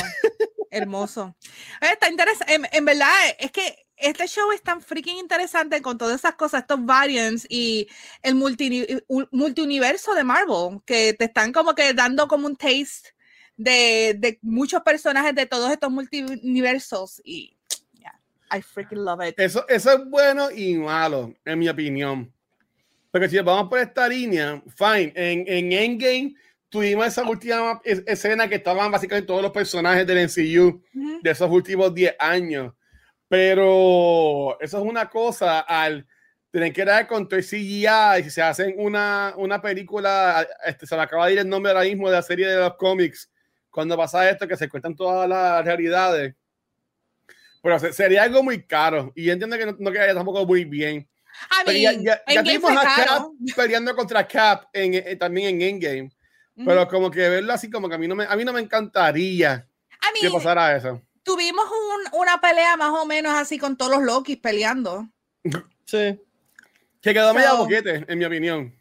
[0.72, 1.36] hermoso.
[1.82, 2.56] Eh, Está interesante.
[2.56, 6.62] En, en verdad, es que este show es tan freaking interesante con todas esas cosas,
[6.62, 7.88] estos variants y
[8.24, 8.88] el multi,
[9.32, 13.14] multiuniverso de Marvel, que te están como que dando como un taste
[13.58, 17.22] de, de muchos personajes de todos estos multiversos.
[17.26, 17.58] Y
[17.94, 18.20] yeah,
[18.58, 19.38] I freaking love it.
[19.38, 22.34] Eso, eso es bueno y malo, en mi opinión.
[23.12, 25.12] Porque si vamos por esta línea, fine.
[25.16, 26.36] En, en Endgame
[26.70, 31.20] tuvimos esa última es- escena que estaban básicamente todos los personajes del MCU Ujú.
[31.22, 32.74] de esos últimos 10 años.
[33.28, 36.06] Pero eso es una cosa al
[36.52, 40.88] tener que dar con todo el CGI y si se hacen una, una película, este,
[40.88, 43.30] se me acaba de ir el nombre ahora mismo de la serie de los cómics,
[43.70, 46.34] cuando pasa esto, que se cuentan todas las realidades.
[47.62, 50.66] Pero se- sería algo muy caro y yo entiendo que no, no quedaría tampoco muy
[50.66, 51.08] bien.
[51.52, 55.56] I Pero ya, mean, ya, ya tuvimos a Cap peleando contra Cap en, en- también
[55.56, 56.10] en Endgame.
[56.66, 58.60] Pero como que verlo así, como que a mí no me, a mí no me
[58.62, 61.02] encantaría I que mean, pasara eso.
[61.24, 65.08] tuvimos un- una pelea más o menos así con todos los Lokis peleando.
[65.86, 66.20] Sí.
[67.02, 68.76] Que quedó So- boquete, en mi opinión.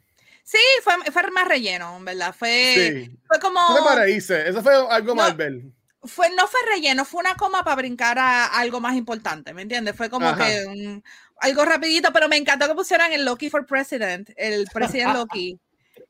[0.44, 2.34] Sí, fue, fue más relleno, en ¿verdad?
[2.38, 2.74] Fue,
[3.08, 3.18] Sí.
[3.26, 3.60] fue como.
[3.60, 4.48] Eso para reírse.
[4.48, 5.22] Eso fue algo No.
[5.22, 5.72] Marvel.
[6.02, 9.96] Fue, no fue relleno, fue una coma para brincar a algo más importante, ¿me entiendes?
[9.96, 10.46] Fue como Ajá.
[10.46, 11.02] que
[11.40, 15.58] algo rapidito, pero me encantó que pusieran el Loki for President, el President Loki,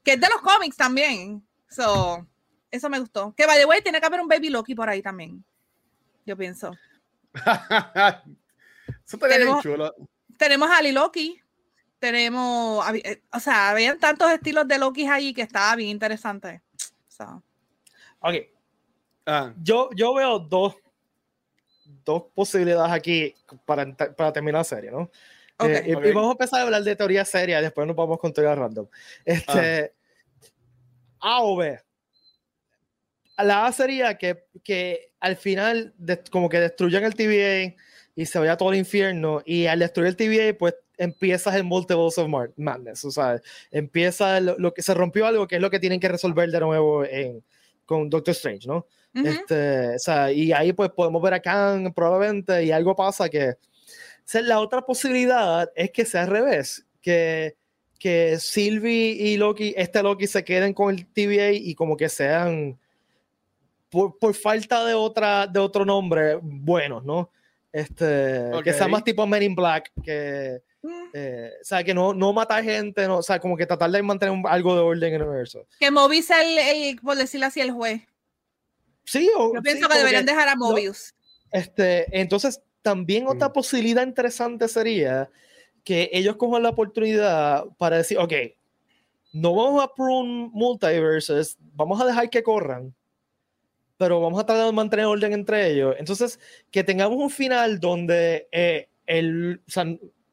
[0.04, 1.46] que es de los cómics también.
[1.68, 2.26] So,
[2.70, 3.34] Eso me gustó.
[3.36, 5.42] Que by the way, tiene que haber un baby Loki por ahí también.
[6.26, 6.72] Yo pienso.
[9.06, 9.94] Eso estaría bien Tenemos- chulo.
[10.36, 11.40] Tenemos a Ali Loki.
[11.98, 16.62] Tenemos, eh, o sea, habían tantos estilos de Loki ahí que estaba bien interesante.
[17.08, 17.42] So,
[18.20, 18.34] Ok,
[19.26, 20.74] Ah, yo, yo veo dos,
[22.04, 23.34] dos posibilidades aquí
[23.66, 25.10] para, para terminar la serie, ¿no?
[25.58, 25.68] ok.
[25.68, 26.04] Eh, y- Ok.
[26.06, 28.86] y, vamos a empezar a hablar de teoría seria, después nos vamos con teoría random.
[29.24, 29.92] Este,
[31.20, 31.78] A o B.
[33.38, 37.76] La A sería que, que al final de- como que destruyan el TVA
[38.16, 42.20] y se vaya todo el infierno y al destruir el TVA pues empiezas el multiverse
[42.20, 45.78] of madness, o sea, empieza lo, lo que se rompió algo que es lo que
[45.78, 47.44] tienen que resolver de nuevo en,
[47.86, 48.86] con Doctor Strange, ¿no?
[49.14, 49.26] Ujú.
[49.28, 53.50] Este, o sea, y ahí pues podemos ver a Kang probablemente y algo pasa que...
[53.50, 57.56] O sea, la otra posibilidad es que sea al revés, que,
[57.98, 62.78] que Sylvie y Loki, este Loki se queden con el TVA y como que sean,
[63.90, 67.30] por, por falta de, otra, de otro nombre, buenos, ¿no?
[67.72, 70.60] Este, Que sea más tipo Men in Black, que...
[70.80, 71.10] Mm.
[71.12, 74.00] eh, o sea, que no, no mata gente, no, o sea, como que tratar de
[74.00, 75.66] mantener un- algo de orden en el universo.
[75.80, 78.02] Que Mobius sea el, el, por decirlo así, el juez.
[79.04, 81.14] Sí, o, Yo sí, pienso que deberían dejar a Mobius.
[81.50, 83.52] Este, entonces, también otra Mm.
[83.52, 85.28] posibilidad interesante sería
[85.88, 88.34] que ellos cojan la oportunidad para decir, ok,
[89.32, 92.94] no vamos a prune multiverses, vamos a dejar que corran,
[93.96, 95.96] pero vamos a tratar de mantener orden entre ellos.
[95.98, 96.38] Entonces,
[96.70, 99.86] que tengamos un final donde eh, el, o sea,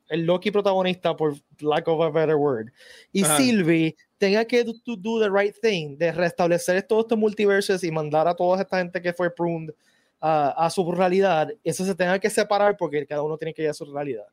[0.10, 2.74] el Loki protagonista, por lack of a better word,
[3.14, 3.38] y Ajá.
[3.38, 7.92] Sylvie tenga que do, to do the right thing, de restablecer todos estos multiversos y
[7.92, 9.74] mandar a toda esta gente que fue pruned
[10.20, 13.70] a, a su realidad, eso se tenga que separar porque cada uno tiene que ir
[13.70, 14.26] a su realidad.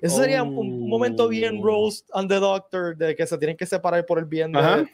[0.00, 1.64] Eso sería un, un momento bien Oh.
[1.64, 4.88] Rose and the Doctor de que se tienen que separar por el bien de-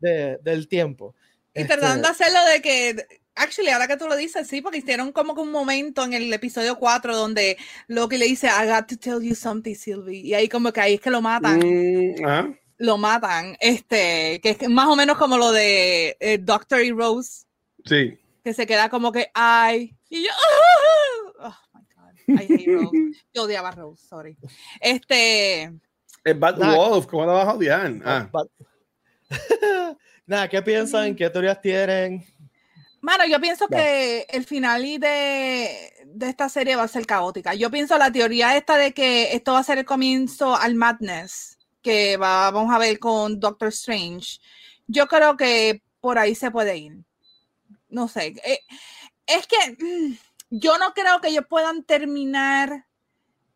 [0.00, 1.14] de- del tiempo.
[1.54, 2.96] Y Este, tratando de hacerlo de que,
[3.34, 6.32] actually, ahora que tú lo dices, sí, porque hicieron como que un momento en el
[6.32, 7.56] episodio 4 donde
[7.88, 10.20] Loki le dice, I got to tell you something, Sylvie.
[10.20, 12.54] Y ahí como que ahí es que lo matan, Mm, ajá.
[12.78, 13.56] lo matan.
[13.60, 17.44] Este, que es más o menos como lo de eh, Doctor y Rose,
[17.84, 18.16] Sí.
[18.44, 21.29] que se queda como que, ay, y yo, "Ah".
[22.38, 23.22] I hate Rose.
[23.34, 24.36] Yo odiaba a Rose, sorry.
[24.80, 25.64] Este,
[26.24, 26.74] El Bad Nah.
[26.76, 27.92] Wolf, ¿cómo lo vas a odiar?
[28.04, 28.28] Ah.
[28.32, 28.50] but-
[30.26, 31.14] Nada, ¿qué piensan?
[31.16, 32.24] ¿Qué teorías tienen?
[33.00, 33.78] Mano, yo pienso Ya.
[33.78, 37.54] que el final de, de esta serie va a ser caótica.
[37.54, 41.56] Yo pienso la teoría esta de que esto va a ser el comienzo al madness
[41.82, 44.38] que va, vamos a ver con Doctor Strange.
[44.86, 46.98] Yo creo que por ahí se puede ir.
[47.88, 48.34] No sé.
[48.44, 48.60] eh,
[49.26, 50.16] es que mm,
[50.50, 52.86] yo no creo que ellos puedan terminar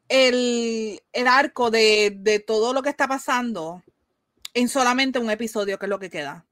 [0.08, 3.82] el, el arco de, de todo lo que está pasando
[4.54, 6.46] en solamente un episodio, que es lo que queda.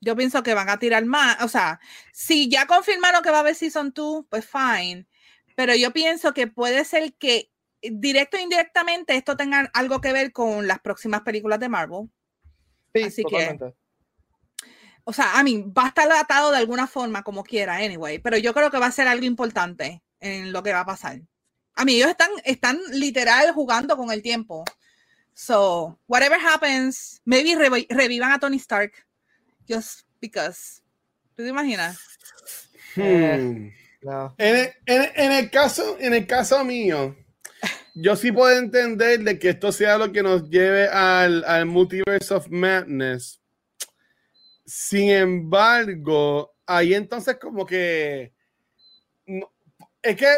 [0.00, 1.42] Yo pienso que van a tirar más.
[1.42, 1.80] O sea,
[2.12, 5.06] si ya confirmaron que va a haber Season 2, pues fine.
[5.54, 10.32] Pero yo pienso que puede ser que directo o indirectamente esto tenga algo que ver
[10.32, 12.10] con las próximas películas de Marvel.
[12.94, 13.74] Sí, Así que-.
[15.04, 18.18] O sea, a mí va a estar atado de alguna forma, como quiera, anyway.
[18.18, 21.20] Pero yo creo que va a ser algo importante en lo que va a pasar.
[21.74, 24.64] A mí ellos están, están literal jugando con el tiempo.
[25.34, 28.92] So, whatever happens, maybe revi- revivan a Tony Stark.
[29.68, 30.80] Just because.
[31.36, 31.98] ¿Tú te imaginas?
[32.96, 33.70] Eh, Hmm.
[34.02, 34.34] No.
[34.38, 37.16] En, el, en- en el caso, en el caso mío,
[37.94, 42.32] yo sí puedo entender de que esto sea lo que nos lleve al, al Multiverse
[42.34, 43.40] of Madness.
[44.64, 48.32] Sin embargo, ahí entonces como que
[49.26, 49.52] no-
[50.02, 50.28] es que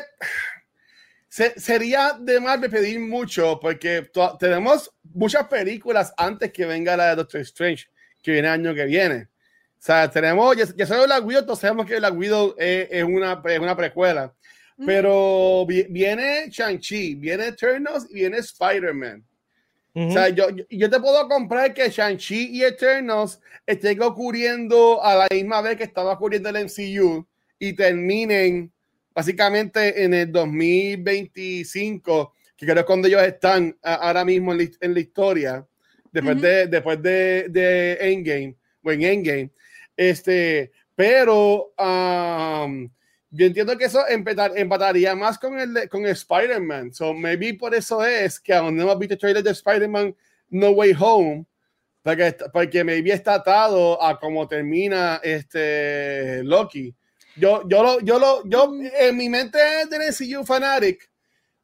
[1.28, 4.08] se- sería de más de pedir mucho porque
[4.38, 7.86] tenemos muchas películas antes que venga la de Doctor Strange,
[8.22, 9.28] que viene el año que viene.
[9.78, 13.04] O sea, tenemos, ya, ya sabemos Black Widow, todos sabemos que Black Widow es, es
[13.04, 14.34] una, es una precuela.
[14.78, 14.86] Mm.
[14.86, 19.24] Pero vi- viene Shang-Chi, viene Eternals y viene Spider-Man.
[19.96, 20.08] Ujú.
[20.08, 25.26] O sea, yo, yo- te puedo comprar que Shang-Chi y Eternals estén ocurriendo a la
[25.32, 27.26] misma vez que estaba ocurriendo el MCU
[27.58, 28.70] y terminen
[29.14, 34.58] básicamente en el 2025, que creo que es cuando ellos están a- ahora mismo en
[34.58, 35.66] la, en la historia,
[36.12, 36.44] después, Ujú.
[36.44, 39.50] de, después de, de Endgame, o en Endgame.
[39.96, 42.86] Este, pero um,
[43.36, 46.92] yo entiendo que eso empatar- empataría más con el, con Spider-Man.
[46.94, 50.14] So maybe por eso es que aún no hemos visto trailer de Spider-Man
[50.50, 51.46] No Way Home,
[52.02, 56.94] porque, porque maybe está atado a cómo termina este Loki.
[57.36, 61.10] Yo, yo, lo, yo, lo, yo en mi mente de MCU Fanatic,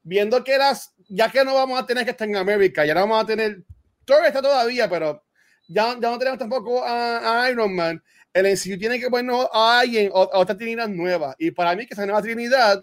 [0.02, 3.00] viendo que las, ya que no vamos a tener que estar en América, ya no
[3.00, 3.62] vamos a tener,
[4.04, 5.24] Thor está todavía, pero
[5.68, 8.02] ya, ya no tenemos tampoco a, a Iron Man.
[8.34, 11.34] El MCU tiene que ponernos a alguien, a otra trinidad nueva.
[11.38, 12.82] Y para mí que esa nueva trinidad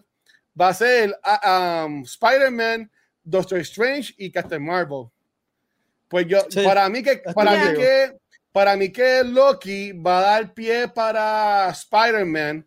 [0.59, 1.17] va a ser
[1.85, 2.89] um, Spider-Man,
[3.23, 5.05] Doctor Strange y Captain Marvel.
[6.07, 6.63] Pues yo, Sí.
[6.63, 8.17] para mí que, para mí que,
[8.51, 12.65] para mí que Loki va a dar pie para Spider-Man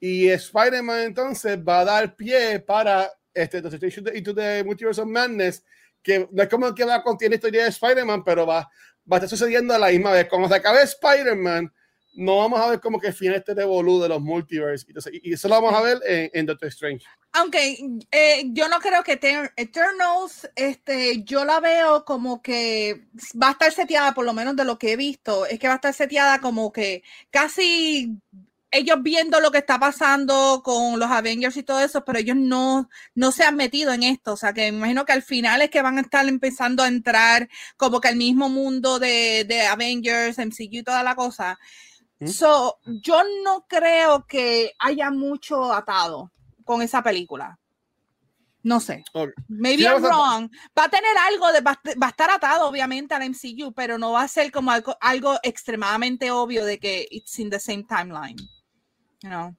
[0.00, 5.08] y Spider-Man entonces va a dar pie para este Doctor Strange Into the Multiverse of
[5.08, 5.64] Madness,
[6.02, 8.68] que no es como que va a contener la historia de Spider-Man, pero va,
[9.10, 10.28] va a estar sucediendo a la misma vez.
[10.28, 11.72] Cuando se acabe Spider-Man,
[12.14, 14.84] no vamos a ver como que el final este revolú de los multiverse.
[14.88, 17.04] Entonces, y, eso lo vamos a ver en, en Doctor Strange.
[17.32, 17.78] Aunque
[18.10, 23.06] eh, yo no creo que Eter- Eternals, este, yo la veo como que
[23.42, 25.74] va a estar seteada, por lo menos de lo que he visto, es que va
[25.74, 28.10] a estar seteada como que casi
[28.74, 32.88] ellos viendo lo que está pasando con los Avengers y todo eso, pero ellos no,
[33.14, 34.32] no se han metido en esto.
[34.32, 36.88] O sea, que me imagino que al final es que van a estar empezando a
[36.88, 41.58] entrar como que al mismo mundo de, de Avengers, MCU y toda la cosa.
[42.22, 42.28] ¿Mm?
[42.28, 46.30] So, yo no creo que haya mucho atado
[46.64, 47.58] con esa película.
[48.64, 49.02] No sé.
[49.12, 49.30] Ok.
[49.48, 50.50] Maybe Sí, I'm vamos a- wrong.
[50.78, 54.12] Va a tener algo de, va, va a estar atado obviamente al MCU, pero no
[54.12, 58.36] va a ser como algo, algo extremadamente obvio de que it's in the same timeline.
[59.22, 59.56] You know?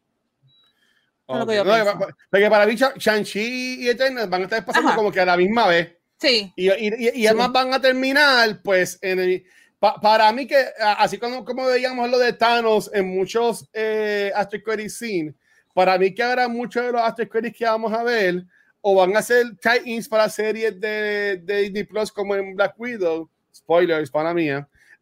[1.28, 1.64] Es lo que yo.
[1.66, 4.98] No, pa- porque para mí, Sha- Shang-Chi y Eternals van a estar pasando Ajá.
[4.98, 5.98] como que a la misma vez.
[6.20, 9.44] Sí, Y, y, y- y además van a terminar, pues, en el,
[9.84, 14.32] pa- para mí que, así como, como veíamos lo de Thanos en muchos eh,
[14.64, 15.34] Credit Scene,
[15.74, 18.46] para mí que ahora muchos de los Credits que vamos a ver,
[18.80, 23.30] o van a ser tie-ins para series de, de Disney Plus como en Black Widow,
[23.54, 24.48] spoilers para mí,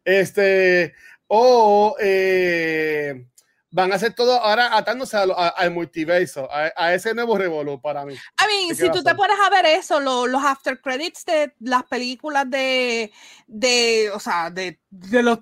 [0.04, 0.92] este,
[1.28, 3.24] o eh,
[3.74, 7.36] van a ser todo ahora atándose a lo- a- al multiverso, a, a ese nuevo
[7.38, 8.12] revolú para mí.
[8.12, 9.16] I mean, ¿Qué si tú te hacer?
[9.16, 13.10] pones a ver eso, lo- los after credits de las películas de,
[13.46, 15.38] de o sea, de, de los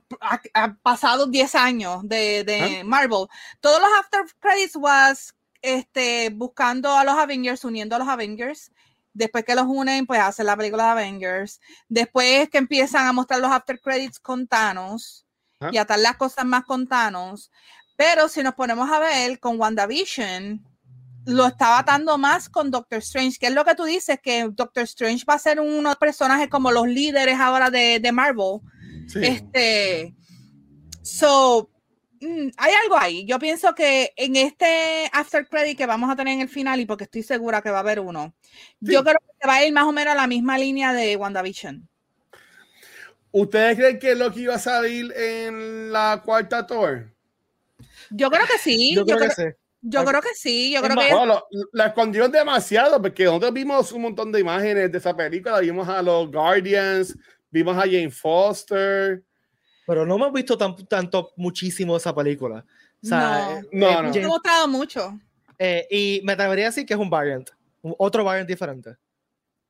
[0.82, 3.26] pasados 10 años de, de Marvel,
[3.60, 8.70] todos los after credits was este, buscando a los Avengers, uniendo a los Avengers.
[9.12, 11.60] Después que los unen, pues hacen la película de Avengers.
[11.88, 15.26] Después que empiezan a mostrar los after credits con Thanos
[15.58, 15.70] Ajá.
[15.74, 17.50] y atar las cosas más con Thanos.
[18.00, 20.64] Pero si nos ponemos a ver con WandaVision,
[21.26, 24.84] lo estaba atando más con Doctor Strange, que es lo que tú dices, que Doctor
[24.84, 28.60] Strange va a ser unos personajes como los líderes ahora de, de Marvel.
[29.06, 29.18] Sí.
[29.22, 30.14] Este,
[31.02, 31.68] so,
[32.22, 33.26] mm, hay algo ahí.
[33.26, 36.86] Yo pienso que en este after credit que vamos a tener en el final, y
[36.86, 38.32] porque estoy segura que va a haber uno,
[38.80, 41.86] yo creo que va a ir más o menos a la misma línea de WandaVision.
[43.30, 47.19] ¿Ustedes creen que Loki iba a salir en la cuarta Thor?
[48.10, 48.94] Yo creo que sí.
[48.94, 49.42] Yo creo que sí.
[49.82, 50.72] yo creo que sí.
[50.72, 54.30] Yo Es creo más, que Bueno, lo- la escondieron demasiado porque nosotros vimos un montón
[54.32, 55.60] de imágenes de esa película.
[55.60, 57.16] Vimos a los Guardians,
[57.50, 59.22] vimos a Jane Foster.
[59.86, 62.64] Pero no hemos visto tan- tanto, muchísimo esa película.
[63.02, 63.58] O sea, No.
[63.58, 64.02] eh, No, eh, no.
[64.02, 65.18] no Jane- mostrado mucho.
[65.58, 67.50] eh, y me atrevería a decir que es un variant.
[67.82, 68.96] un- Otro variant diferente.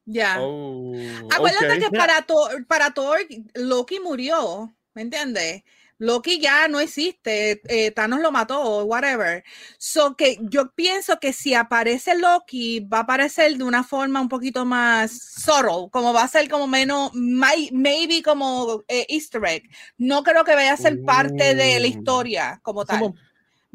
[0.05, 0.39] Ya.
[0.41, 0.93] Oh,
[1.33, 1.79] Acuérdate ok.
[1.79, 3.19] que para Thor, para Thor,
[3.55, 5.63] Loki murió, ¿me entiendes?
[6.01, 9.45] Loki ya no existe, eh, Thanos lo mató, whatever.
[9.79, 14.29] So que yo pienso que si aparece Loki, va a aparecer de una forma un
[14.31, 19.65] poquito más subtle, como va a ser como menos, may- maybe como eh, easter egg.
[19.99, 21.91] No creo que vaya a ser parte de la Mm.
[21.91, 23.03] historia como tal.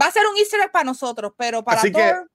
[0.02, 2.30] Va a ser un easter egg para nosotros, pero para Así que- Thor,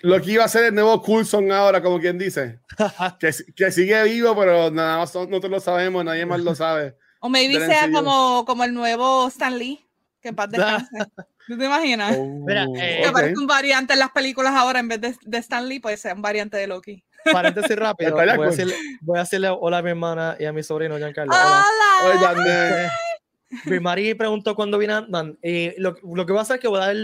[0.00, 2.60] Loki iba a ser el nuevo Coulson ahora, como quien dice.
[3.20, 6.96] que, si- que sigue vivo, pero nada más nosotros lo sabemos, nadie más lo sabe.
[7.20, 9.84] O maybe sea como, como el nuevo Stan Lee,
[10.20, 10.88] que en paz descanse.
[11.46, 12.18] ¿Tú te imaginas?
[12.18, 13.08] Mira, Oh, eh, Que ok.
[13.10, 16.14] aparezca un variante en las películas ahora en vez de, de Stan Lee, pues sea
[16.14, 17.04] un variante de Loki.
[17.32, 18.12] Paréntesis rápido.
[18.12, 21.32] Voy a, decirle, voy a decirle hola a mi hermana y a mi sobrino Giancarlo.
[21.32, 21.64] Hola.
[22.04, 22.10] ¡Hola!
[22.10, 22.90] Oye, Daniel,
[23.64, 25.38] Mi Mari preguntó cuándo viene Ant-Man.
[25.78, 26.96] Lo, lo que va a hacer es que voy a dar.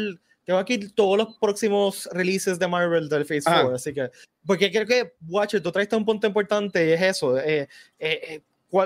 [0.45, 3.61] Tengo aquí todos los próximos releases de Marvel del Phase Ajá.
[3.63, 3.77] 4.
[3.77, 4.11] Así que.
[4.45, 7.39] Porque creo que, Watcher, tú traes un punto importante y es eso.
[7.39, 8.43] Eh, eh, eh,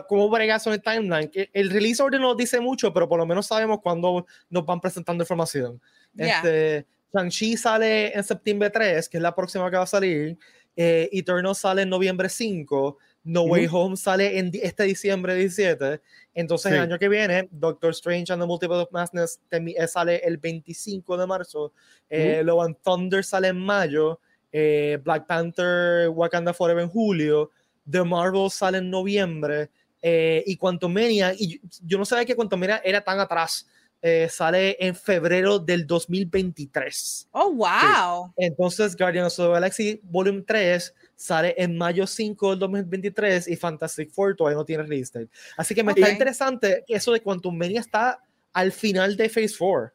[0.08, 1.30] ¿Cómo bregas en el timeline?
[1.52, 5.22] El release order no dice mucho, pero por lo menos sabemos cuándo nos van presentando
[5.22, 5.80] información.
[6.12, 6.36] Ya.
[6.38, 10.36] Este, Shang-Chi sale en septiembre 3, que es la próxima que va a salir.
[10.74, 12.98] Eh, Eternal sale en noviembre 5.
[13.24, 16.00] No Way Home sale en este diciembre 17.
[16.34, 16.82] Entonces, el Sí.
[16.82, 21.26] año que viene, Doctor Strange and the Multiple of Madness eh, sale el 25 de
[21.26, 21.72] marzo.
[22.10, 24.20] Eh, Love and Thunder sale en mayo.
[24.52, 27.50] eh, Black Panther Wakanda Forever en julio.
[27.90, 29.70] The Marvel sale en noviembre.
[30.02, 33.66] eh, y Quantumania, y yo, yo no sabía que Quantumania era tan atrás.
[34.02, 37.28] eh, sale en febrero del 2023.
[37.32, 38.32] ¡Oh, wow!
[38.36, 44.10] Entonces, Guardians of the Galaxy Volume 3 sale en mayo 5 del 2023 y Fantastic
[44.12, 45.30] Four todavía no tiene release date.
[45.56, 45.98] Así que me Ok.
[45.98, 48.22] está interesante que eso de Quantum Mania está
[48.52, 49.92] al final de Phase 4.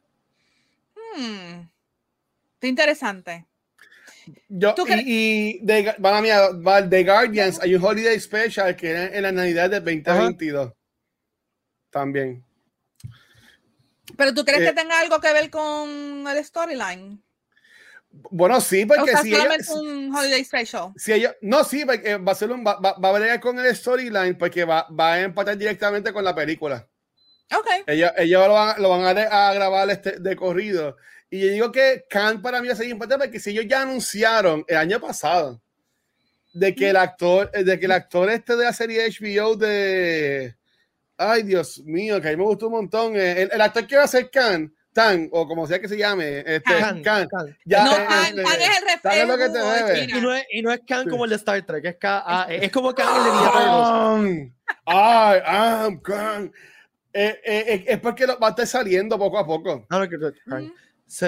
[1.16, 1.68] Hmm.
[2.54, 3.46] Está interesante.
[4.48, 8.90] Yo, ¿Tú y, y de, van a va- The Guardians, hay un Holiday Special que
[8.90, 10.72] era en la Navidad del 2022.
[11.90, 12.44] También.
[14.16, 17.22] Pero tú crees Eh, que tenga algo que ver con el storyline?
[18.30, 20.92] Bueno, sí, O porque sea, si solamente un holiday special.
[20.96, 23.58] si ella- no, sí, porque va a ser un, va, va, va a bregar con
[23.58, 26.86] el storyline porque va, va a empatar directamente con la película.
[27.54, 27.66] Ok.
[27.86, 30.96] Ellos, ellos lo van, lo van a, a grabar este, de corrido.
[31.34, 33.80] Y yo digo que Khan para mí va a ser importante porque si ellos ya
[33.82, 35.62] anunciaron el año pasado
[36.52, 40.54] de que el actor, de que el actor este de la serie HBO de
[41.16, 43.16] ay Dios mío, que a mí me gustó un montón.
[43.16, 45.96] eh, El, el actor que va a ser Khan, Tan, o como sea que se
[45.96, 47.02] llame, este, Khan.
[47.02, 47.56] Khan, Khan.
[47.64, 48.68] ya, no, eh, Khan, este, Khan es
[49.14, 50.04] el es lo que te reflejo debe.
[50.04, 51.08] Y no es, y no es Khan Sí.
[51.08, 53.30] como el de Star Trek, es, Khan, ah, es como Khan el de.
[53.30, 54.54] Khan,
[54.84, 56.52] ay, am Khan.
[57.14, 59.86] Eh, eh, eh, es porque lo- va a estar saliendo poco a poco.
[59.88, 60.64] Ah, no, Khan.
[60.64, 60.74] Ujú,
[61.12, 61.26] Sí.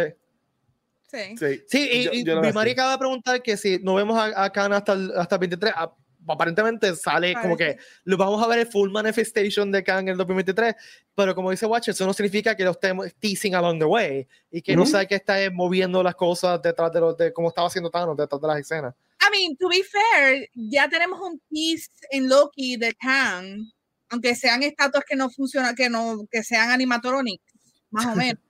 [1.11, 1.37] Sí.
[1.39, 3.95] Sí, Sí, y, Yo- y yo mi a Mari acaba de preguntar que si no
[3.95, 5.95] vemos a, a Khan hasta el, hasta el 23, ah,
[6.27, 7.85] aparentemente sale como que Parece.
[8.05, 10.75] lo vamos a ver el full manifestation de Khan en el 2023,
[11.15, 14.63] pero como dice Watcher, eso no significa que lo estemos teasing along the way y
[14.63, 14.91] que no Ujú.
[14.93, 18.41] sabe que está moviendo las cosas detrás de, los de cómo estaba haciendo Thanos detrás
[18.41, 18.95] de las escenas.
[19.21, 23.71] I mean, to be fair, ya tenemos un tease en Loki de Khan,
[24.09, 27.45] aunque sean estatuas que no funcionan, que no, que sean animatronics,
[27.91, 28.41] más o menos.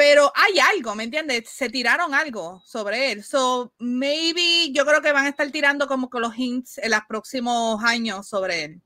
[0.00, 1.48] Pero hay algo, ¿me entiendes?
[1.50, 3.24] Se tiraron algo sobre él.
[3.24, 7.00] So, maybe yo creo que van a estar tirando como que los hints en los
[7.08, 8.80] próximos años sobre él.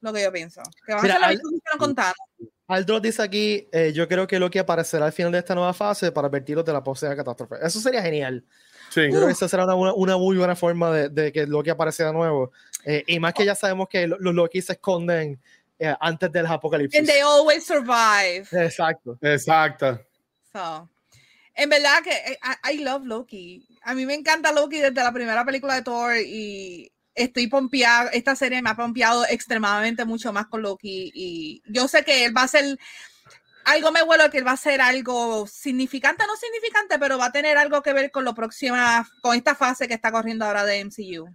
[0.00, 0.62] Lo que yo pienso.
[0.86, 2.12] Que van Mira, a hacer lo que.
[2.68, 6.10] Aldro dice aquí, eh, yo creo que Loki aparecerá al final de esta nueva fase
[6.10, 7.56] para advertirlos de la posible catástrofe.
[7.62, 8.42] Eso sería genial.
[8.90, 9.02] sí.
[9.02, 11.68] Yo creo que esa será una, una, una muy buena forma de, de que Loki
[11.70, 12.50] aparezca de nuevo.
[12.84, 15.38] Eh, y más que ya sabemos que lo- los Loki se esconden
[15.78, 16.98] eh, antes del apocalipsis.
[16.98, 18.46] And they always survive.
[18.52, 19.18] Exacto.
[19.20, 20.00] Exacto.
[20.56, 20.88] So,
[21.54, 23.66] en verdad que eh, I, I love Loki.
[23.82, 28.08] A mí me encanta Loki desde la primera película de Thor y estoy pompeada.
[28.10, 32.34] Esta serie me ha pompeado extremadamente mucho más con Loki y yo sé que él
[32.34, 32.78] va a ser
[33.66, 37.32] algo me huele que él va a ser algo significante, no significante, pero va a
[37.32, 40.84] tener algo que ver con lo próxima, con esta fase que está corriendo ahora de
[40.84, 41.28] MCU.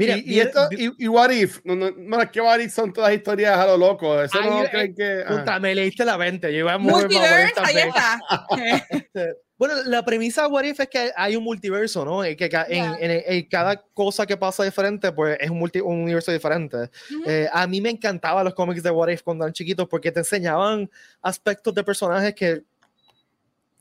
[0.00, 2.72] Mira, y, y esto, y, y What If, no, no, no, es que What If
[2.72, 4.20] son todas historias a lo loco.
[4.22, 5.22] Eso Ay, no eh, creen que.
[5.24, 5.38] ajá.
[5.38, 6.52] Puta, me leíste la mente.
[6.52, 8.18] Yo iba a Multiverse, ahí está.
[8.90, 12.26] Este, Bueno, la premisa de What If es que hay un multiverso, ¿no?
[12.26, 12.96] Y que ca- en, Ya.
[12.98, 16.88] en- en cada cosa que pasa diferente, pues es un, multi- un universo diferente.
[17.26, 20.20] Eh, a mí me encantaban los cómics de What If cuando eran chiquitos porque te
[20.20, 20.90] enseñaban
[21.20, 22.62] aspectos de personajes que,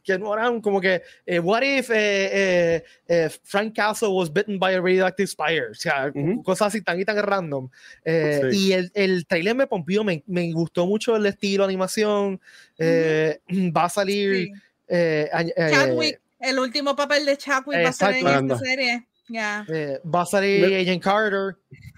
[0.03, 4.57] que no eran como que, eh, What if eh, eh, eh, Frank Castle was bitten
[4.59, 5.69] by a radioactive spider?
[5.71, 6.41] O sea, Ujú.
[6.43, 7.69] cosas así tan y tan random.
[8.05, 8.67] Eh, Sí.
[8.69, 12.39] Y el, el trailer me pompió, me, me gustó mucho el estilo, animación.
[12.77, 13.39] eh,
[13.75, 14.45] va a salir.
[14.47, 14.51] Sí.
[14.87, 19.05] eh, eh, Chadwick, el último papel de Chadwick va a ser en esta serie.
[19.27, 19.63] Ya.
[19.71, 21.55] eh, va a salir Me- Agent Carter.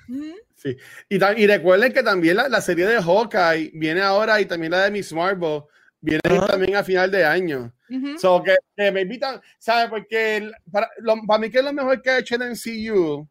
[0.10, 0.36] Ujú.
[0.58, 0.76] Sí.
[1.10, 4.84] Y, y recuerden que también la, la serie de Hawkeye viene ahora y también la
[4.84, 5.62] de Miss Marvel
[6.02, 6.47] viene Ajá.
[6.47, 7.74] también a final de año.
[7.89, 8.18] Ujú.
[8.20, 9.89] So que, que me invitan, ¿sabes?
[9.89, 13.28] Porque el- para, lo- para mí que es lo mejor que ha hecho el MCU,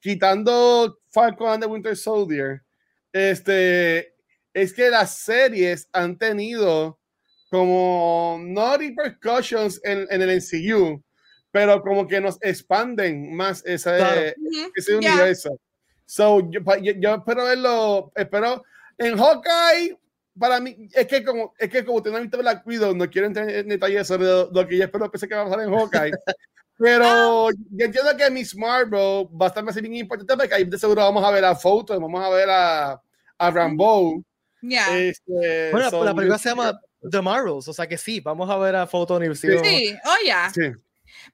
[0.00, 2.62] quitando Falcon and the Winter Soldier,
[3.12, 4.14] este,
[4.52, 6.98] es que las series han tenido
[7.50, 11.02] como no repercussions en, en el MCU,
[11.50, 14.20] pero como que nos expanden más ese, Claro.
[14.74, 15.12] Ese Ya.
[15.14, 15.58] universo.
[16.04, 18.62] So, yo, yo, yo espero verlo, espero
[18.98, 19.96] en Hawkeye.
[20.38, 23.08] Para mí, es que como, es que como usted no ha visto Black Widow, no
[23.08, 25.44] quiero entrar en detalles sobre lo, lo que yo espero que se que va a
[25.44, 26.10] pasar en Hawkeye.
[26.76, 30.76] Pero yo entiendo que Miss Marvel va a estar más bien importante porque ahí de
[30.76, 33.00] seguro vamos a ver a Photo, vamos a ver a,
[33.38, 34.20] a Rambo.
[34.60, 34.98] Ya.
[34.98, 36.76] Este, Bueno, so, la película se llama
[37.08, 40.26] The Marvels, o sea que sí, vamos a ver a Photon y vamos- Sí, oh
[40.26, 40.50] ya.
[40.52, 40.62] Sí.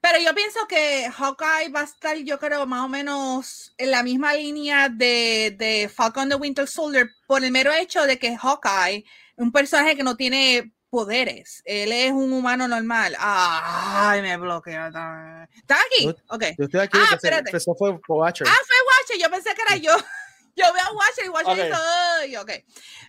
[0.01, 4.03] Pero yo pienso que Hawkeye va a estar, yo creo, más o menos en la
[4.03, 8.99] misma línea de, de Falcon the Winter Soldier, por el mero hecho de que Hawkeye
[8.99, 9.05] es
[9.37, 11.63] un personaje que no tiene poderes.
[11.65, 13.17] Él es un humano normal.
[13.19, 14.87] Ay, me bloqueó.
[14.87, 16.09] ¿Está aquí?
[16.29, 16.45] Ok.
[16.59, 17.51] Yo estoy aquí, Ah, espérate.
[17.79, 18.47] fue por Watcher.
[18.49, 19.19] Ah, fue Watcher.
[19.23, 19.93] Yo pensé que era yo.
[20.67, 21.67] Yo veo a Watcher y Watcher Ok.
[21.67, 21.81] hizo,
[22.21, 22.51] "Ay", ok.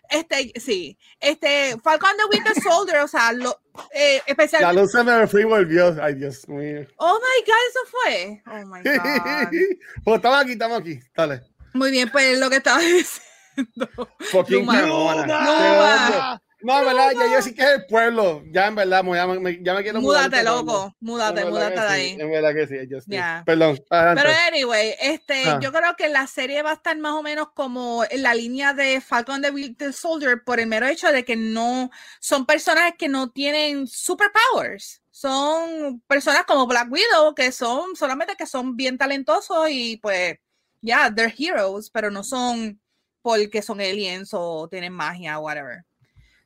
[0.09, 0.97] Este, sí.
[1.19, 3.61] Este, Falcon the Winter Soldier, o sea, lo,
[3.93, 4.81] eh, La especialmente.
[4.81, 5.95] luz se me fue y volvió.
[6.03, 6.85] Ay, Dios mío.
[6.97, 8.43] Oh my God, eso fue.
[8.47, 9.49] Oh my God.
[10.03, 10.99] pues estamos aquí, estamos aquí.
[11.15, 11.41] Dale.
[11.73, 13.89] Muy bien, pues lo que estaba diciendo.
[14.31, 14.73] Fucking Luma.
[14.81, 15.45] cabrona.
[15.45, 16.41] Luma.
[16.63, 18.43] No, en verdad, ya yo sí que es el pueblo.
[18.51, 20.29] Ya, en verdad, ya me, ya me quiero mudar.
[20.29, 20.95] Múdate, loco.
[20.99, 22.17] Múdate, múdate de ahí.
[22.19, 23.11] En verdad que sí, yo sí.
[23.45, 23.83] Perdón.
[23.89, 25.59] Pero, anyway, este, ah.
[25.61, 28.73] yo creo que la serie va a estar más o menos como en la línea
[28.73, 31.89] de Falcon the Winter Soldier por el mero hecho de que no
[32.19, 35.01] son personajes que no tienen superpowers.
[35.09, 40.37] Son personas como Black Widow que son solamente que son bien talentosos y pues,
[40.81, 42.79] ya, yeah, they're heroes, pero no son
[43.21, 45.85] porque son aliens o tienen magia o whatever.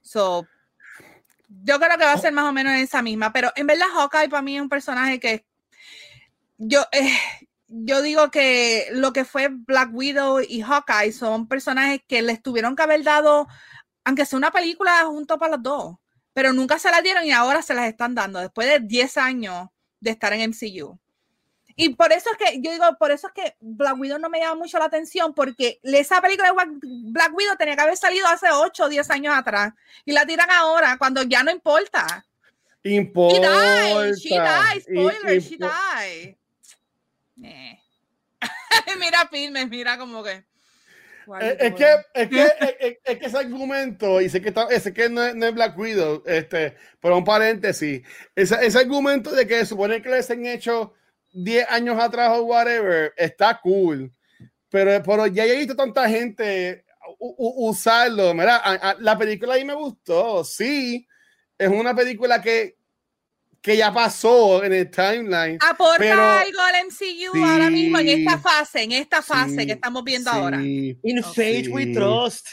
[0.05, 0.47] So,
[1.63, 4.29] yo creo que va a ser más o menos esa misma, pero en verdad Hawkeye
[4.29, 5.47] para mí es un personaje que
[6.59, 7.11] yo, eh,
[7.67, 12.75] yo digo que lo que fue Black Widow y Hawkeye son personajes que les tuvieron
[12.75, 13.47] que haber dado,
[14.03, 15.95] aunque sea una película junto para los dos,
[16.33, 19.69] pero nunca se la dieron y ahora se las están dando después de 10 años
[19.99, 20.99] de estar en MCU.
[21.77, 24.39] Y por eso es que yo digo, por eso es que Black Widow no me
[24.39, 28.47] llama mucho la atención, porque esa película de Black Widow tenía que haber salido hace
[28.49, 29.73] 8 o 10 años atrás
[30.05, 32.25] y la tiran ahora cuando ya no importa.
[32.83, 34.11] Importa.
[34.13, 36.35] She died, spoiler, she died.
[37.43, 37.79] Eh.
[38.99, 40.45] mira Filmes, mira como que.
[41.41, 45.09] Eh, es, que, es, que, es, que, ese argumento, y sé que, está, sé que
[45.09, 48.03] no, es, no, es, Black Widow, este, pero un paréntesis,
[48.35, 50.93] ese, ese argumento de que supone que les han hecho
[51.35, 54.11] 10 años atrás o whatever, está cool.
[54.69, 56.85] Pero, pero ya he visto tanta gente
[57.19, 58.33] usarlo.
[58.33, 60.43] Mira, la película ahí me gustó.
[60.43, 61.07] Sí,
[61.57, 62.77] es una película que,
[63.61, 65.57] que ya pasó en el timeline.
[65.61, 70.29] Aporta algo al MCU ahora mismo en esta fase, en esta fase que estamos viendo
[70.29, 70.61] ahora.
[70.61, 72.47] In Fate We Trust.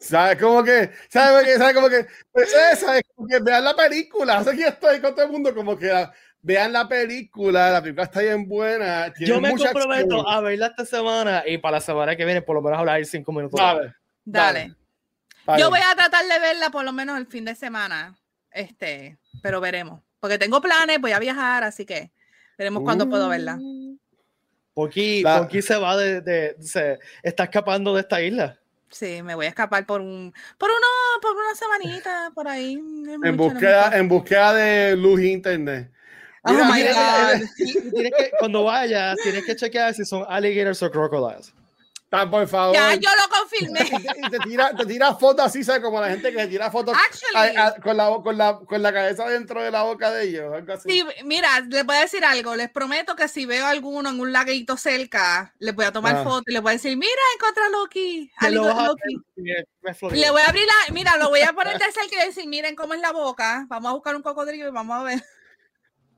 [0.00, 0.40] ¿Sabes?
[0.40, 1.58] Como que, ¿sabes?
[1.58, 1.74] ¿Sabes?
[1.74, 4.40] Como que, pues esa, es como que vean la película.
[4.40, 5.90] O aquí estoy con todo el mundo, como que
[6.42, 9.12] vean la película, la película está bien buena.
[9.20, 12.62] Yo me comprometo a verla esta semana y para la semana que viene por lo
[12.62, 13.58] menos hablar cinco minutos.
[13.58, 13.94] Dale.
[14.24, 14.74] Dale.
[15.58, 18.16] Yo voy a tratar de verla por lo menos el fin de semana,
[18.50, 20.02] este, pero veremos.
[20.20, 22.10] Porque tengo planes, voy a viajar, así que
[22.58, 23.58] veremos cuándo puedo verla.
[24.74, 28.58] ¿Por qué se va de, se está escapando de esta isla.
[28.90, 30.86] Sí, me voy a escapar por un, por uno,
[31.20, 32.74] por una semanita, por ahí.
[33.24, 35.90] En búsqueda, en búsqueda de luz internet.
[36.48, 38.10] Oh my God.
[38.38, 41.52] cuando vayas, tienes que chequear si son alligators o crocodiles.
[42.08, 42.74] Tan, por favor.
[42.74, 43.80] Ya, yo lo confirmé.
[44.16, 45.82] Y te, tira, te tira fotos así, ¿sabes?
[45.82, 46.96] Como la gente que se tira fotos
[47.82, 50.54] con, la, con, la, con la cabeza dentro de la boca de ellos.
[50.86, 52.56] Sí, mira, les voy a decir algo.
[52.56, 56.24] Les prometo que si veo alguno en un laguito cerca, les voy a tomar ah.
[56.24, 58.30] foto y les voy a decir, mira, encontré a Loki.
[58.50, 59.20] Loki.
[60.16, 62.74] Le voy a abrir la, mira, lo voy a poner de cerca y decir, miren
[62.74, 63.66] cómo es la boca.
[63.68, 65.22] Vamos a buscar un cocodrilo y vamos a ver.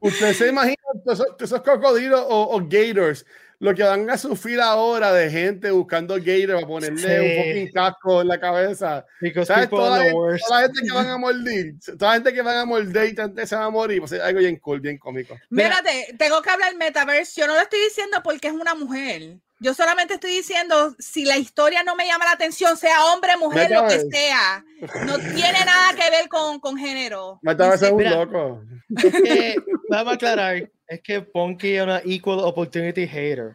[0.01, 0.76] Usted se imagina
[1.07, 3.26] esos, esos cocodrilos o, o, gators,
[3.59, 8.22] lo que van a sufrir ahora de gente buscando gators para ponerle un fucking casco
[8.22, 9.07] en la cabeza.
[9.44, 9.68] ¿Sabes?
[9.68, 12.57] Toda la, gente, toda la, gente, que van a morder, toda la gente que van
[12.57, 15.38] a morder y se van a morir, pues algo bien cool, bien cómico.
[15.51, 17.40] Mírate, tengo que hablar metaverse.
[17.40, 19.38] Yo no lo estoy diciendo porque es una mujer.
[19.63, 23.71] Yo solamente estoy diciendo, si la historia no me llama la atención, sea hombre, mujer,
[23.71, 24.65] lo que sea,
[25.05, 27.39] no tiene nada que ver con, con género.
[27.43, 28.63] Metaverse es un loco.
[28.97, 29.57] Es
[29.91, 33.53] vamos a aclarar, es que Punky es una equal opportunity hater.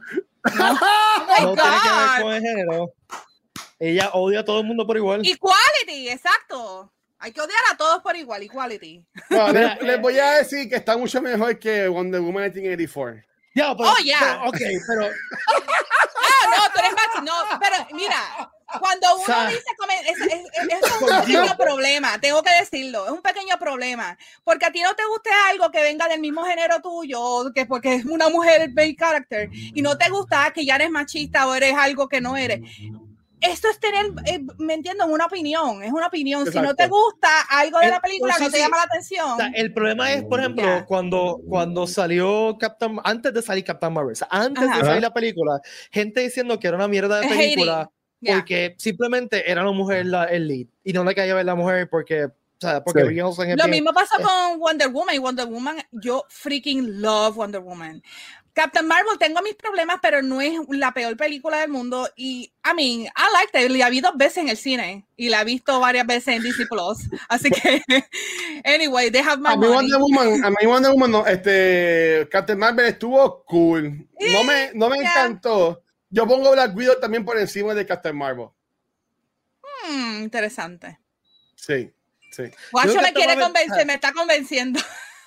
[0.55, 2.93] No, no tiene que ver con el género.
[3.79, 5.21] Ella odia a todo el mundo por igual.
[5.25, 6.93] Equality, exacto.
[7.17, 9.03] Hay que odiar a todos por igual, equality.
[9.31, 13.23] No, les, les, voy a decir que está mucho mejor que Wonder Woman 1984.
[13.55, 14.41] Ya, pero, oh, yeah.
[14.45, 15.05] ok, pero.
[15.47, 17.23] ah, no, tú eres más.
[17.23, 19.63] No, pero mira, cuando uno dice.
[20.07, 23.05] Es, es, es, un pequeño problema, tengo que decirlo.
[23.05, 24.17] Es un pequeño problema.
[24.43, 27.95] Porque a ti no te guste algo que venga del mismo género tuyo, que porque
[27.95, 31.75] es una mujer, el character, y no te gusta que ya eres machista o eres
[31.75, 32.59] algo que no eres
[33.49, 36.49] esto es tener, eh, me entiendo, una opinión, es una opinión.
[36.51, 39.53] Si no te gusta algo de la película, no te llama la atención.
[39.53, 44.63] el problema es, por ejemplo, cuando, cuando salió Captain, antes de salir Captain Marvel, antes
[44.63, 47.89] de salir la película, gente diciendo que era una mierda de película
[48.25, 51.89] porque simplemente era una mujer la, el lead y no le caía ver la mujer
[51.89, 57.01] porque o sea, porque Lo mismo pasó con Wonder Woman y Wonder Woman, yo freaking
[57.01, 58.01] love Wonder Woman.
[58.55, 62.09] Captain Marvel, tengo mis problemas, pero no es la peor película del mundo.
[62.15, 63.69] Y, I mean, I liked it.
[63.77, 66.65] La vi dos veces en el cine y la he visto varias veces en Disney
[66.65, 66.99] Plus.
[67.27, 67.83] Así que,
[68.63, 72.57] anyway, they have my a mí Wonder Woman, a mí Wonder Woman, no, este, Captain
[72.57, 74.07] Marvel estuvo cool.
[74.31, 75.83] No me, no me encantó.
[76.09, 78.47] Yo pongo Black Widow también por encima de Captain Marvel.
[79.85, 80.97] Hmm, interesante.
[81.55, 81.91] Sí,
[82.31, 82.43] sí.
[82.71, 84.79] Guacho me quiere convencer, me está convenciendo.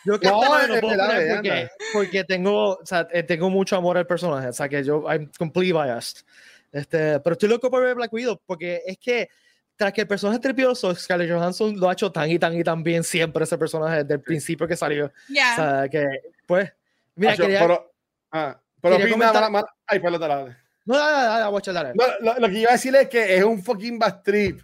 [0.05, 4.07] Yo que no, no puedo porque, porque, tengo, o sea, eh, tengo mucho amor al
[4.07, 6.25] personaje, o sea, que yo, I'm completely biased.
[6.73, 9.29] Este, pero estoy loco por ver Black Widow porque es que
[9.75, 12.63] tras que el personaje es tripioso, Scarlett Johansson lo ha hecho tan y tan y
[12.65, 15.11] tan bien siempre ese personaje desde el principio que salió.
[15.29, 15.53] Ya.
[15.53, 16.05] O sea, que,
[16.47, 16.73] pues,
[17.15, 17.93] mira, Acho, quería, pero,
[18.33, 20.57] ah, pero quería opina comentar- mala- mala- ay, perdón, dale.
[20.85, 21.93] no, dale, dale, dale.
[21.95, 24.61] No, lo, lo que iba a decir es que es un fucking bad trip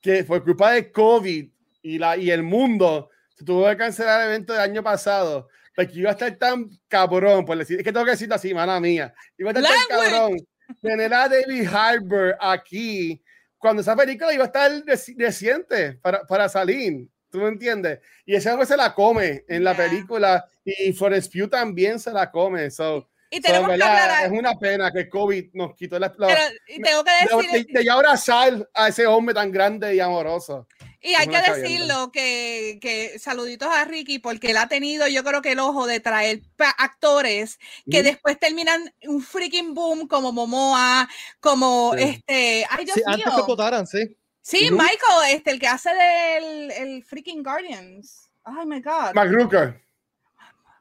[0.00, 1.48] que por culpa de COVID
[1.82, 3.10] y, la, y el mundo
[3.44, 5.48] tuvo que cancelar el evento del año pasado.
[5.74, 8.78] Porque iba a estar tan cabrón, por decir, es que tengo que decirlo así, mala
[8.78, 9.14] mía.
[9.38, 10.10] Iba a estar tan Language.
[10.12, 10.38] cabrón
[10.82, 13.22] tener a David Harbour aquí
[13.58, 17.08] cuando esa película iba a estar reci- reciente para, para salir.
[17.30, 18.00] ¿Tú me entiendes?
[18.26, 19.84] Y ese hombre se la come en la Yeah.
[19.88, 22.70] película y Forrest Pugh también se la come.
[22.70, 24.02] So, Y so, tenemos que ¿verdad?
[24.02, 24.26] hablar.
[24.26, 27.66] es una pena que COVID nos quitó la, la- Pero y tengo que de, decir.
[27.66, 30.68] de- de ya abrazar a ese hombre tan grande y amoroso.
[31.02, 35.42] Y hay que decirlo que, que saluditos a Ricky porque él ha tenido yo creo
[35.42, 36.42] que el ojo de traer
[36.78, 37.58] actores
[37.90, 41.08] que después terminan un freaking boom como Momoa,
[41.40, 42.02] como Sí.
[42.04, 43.46] este, ay Dios Sí, antes que mío.
[43.46, 44.16] votaran, sí.
[44.42, 44.70] Sí.
[44.70, 48.28] Michael, este, el que hace del el freaking Guardians.
[48.44, 49.14] Oh my God.
[49.14, 49.82] Mark Rucker.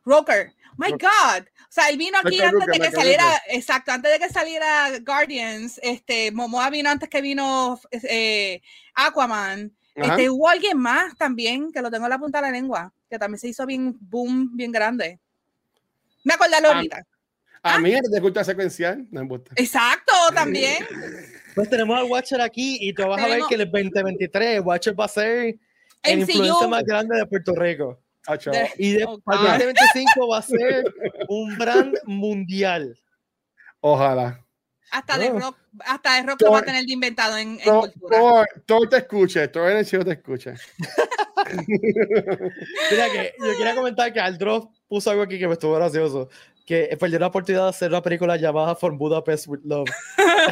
[0.06, 0.54] Rocker.
[0.78, 0.92] My.
[0.92, 1.44] God.
[1.44, 3.56] O sea, él vino aquí Michael antes Rooker, de que Michael saliera, Rooker.
[3.56, 8.62] exacto, antes de que saliera Guardians, este, Momoa vino antes que vino eh,
[8.96, 9.76] Aquaman.
[9.94, 13.20] Este, hubo alguien más también, que lo tengo en la punta de la lengua, que
[13.20, 15.20] también se hizo bien boom, bien grande.
[16.24, 17.06] Me acordarlo Ah, ahorita.
[17.64, 19.06] A mí es de cultura secuencial.
[19.12, 19.52] No me gusta.
[19.56, 20.84] Exacto, también.
[21.54, 24.56] Pues tenemos al Watcher aquí y tú vas a ver Tenemos- que en el 2023
[24.58, 25.58] el Watcher va a ser
[26.04, 28.00] el influencer más grande de Puerto Rico.
[28.46, 29.52] De- Y de, Oh, para el God.
[29.76, 30.94] 2025 va a ser
[31.28, 32.98] un brand mundial.
[33.80, 34.40] Ojalá.
[34.92, 35.40] Hasta de Oh.
[35.40, 38.18] rock, hasta de rock lo va a tener de inventado en, en Thor, cultura.
[38.20, 39.48] Thor- Thor te escuche.
[39.48, 40.54] Thor en el cielo te escucha.
[42.92, 46.30] Mira que yo quería comentar que Aldroff puso algo aquí que me estuvo gracioso.
[46.66, 49.90] Que perdió la oportunidad de hacer una película llamada For Budapest with Love.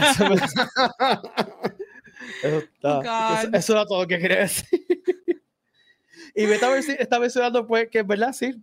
[0.10, 0.36] Eso, me-
[2.44, 4.66] eso está- Oh, eso- eso era todo lo que quería decir.
[6.36, 8.54] Y me está, está mencionando pues que es verdad, sí,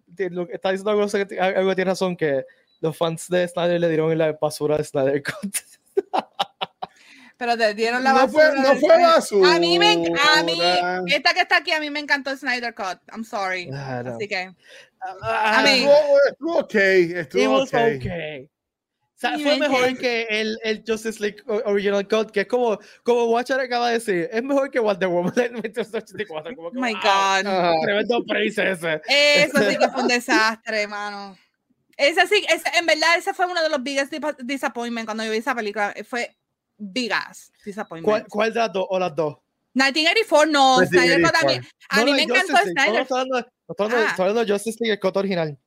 [0.48, 2.44] está diciendo algo, algo que tiene razón, que
[2.86, 5.56] los fans de Snyder le dieron la basura de Snyder Cut.
[7.38, 9.54] Pero te dieron la No fue, basura no fue basura.
[9.56, 10.58] A mí, me, a mí,
[11.12, 12.98] esta que está aquí, a mí me encantó el Snyder Cut.
[13.12, 13.68] I'm sorry.
[13.74, 14.14] Ah, no.
[14.14, 14.54] Así que,
[15.22, 16.74] Ah, mí- Estuvo, estuvo ok.
[16.74, 18.48] It Estuvo okay.
[19.16, 22.78] O sea, fue me mejor que el, el Justice League Original Cut, que es como,
[23.02, 26.54] como Watcher acaba de decir, es mejor que Wonder Woman del 1984.
[26.54, 27.82] Como que, oh my wow, God.
[27.82, 29.00] Tremendo praise ese.
[29.08, 31.36] Eso sí que fue un desastre, hermano.
[31.96, 35.30] Ese sí, ese, en verdad, ese fue uno de los biggest dipa- disappointment cuando yo
[35.30, 35.94] vi esa película.
[36.08, 36.36] Fue
[36.76, 38.04] big ass disappointment.
[38.04, 39.36] ¿Cuál, ¿Cuál de las dos o las dos?
[39.74, 41.40] 1984 no, 1984.
[41.40, 41.66] también.
[41.88, 42.56] A No, mí no, me encantó.
[42.56, 43.02] Snyder.
[43.02, 44.10] Estoy hablando, de- estoy hablando, Ah.
[44.10, 45.58] estoy hablando de Justice League, el cut original.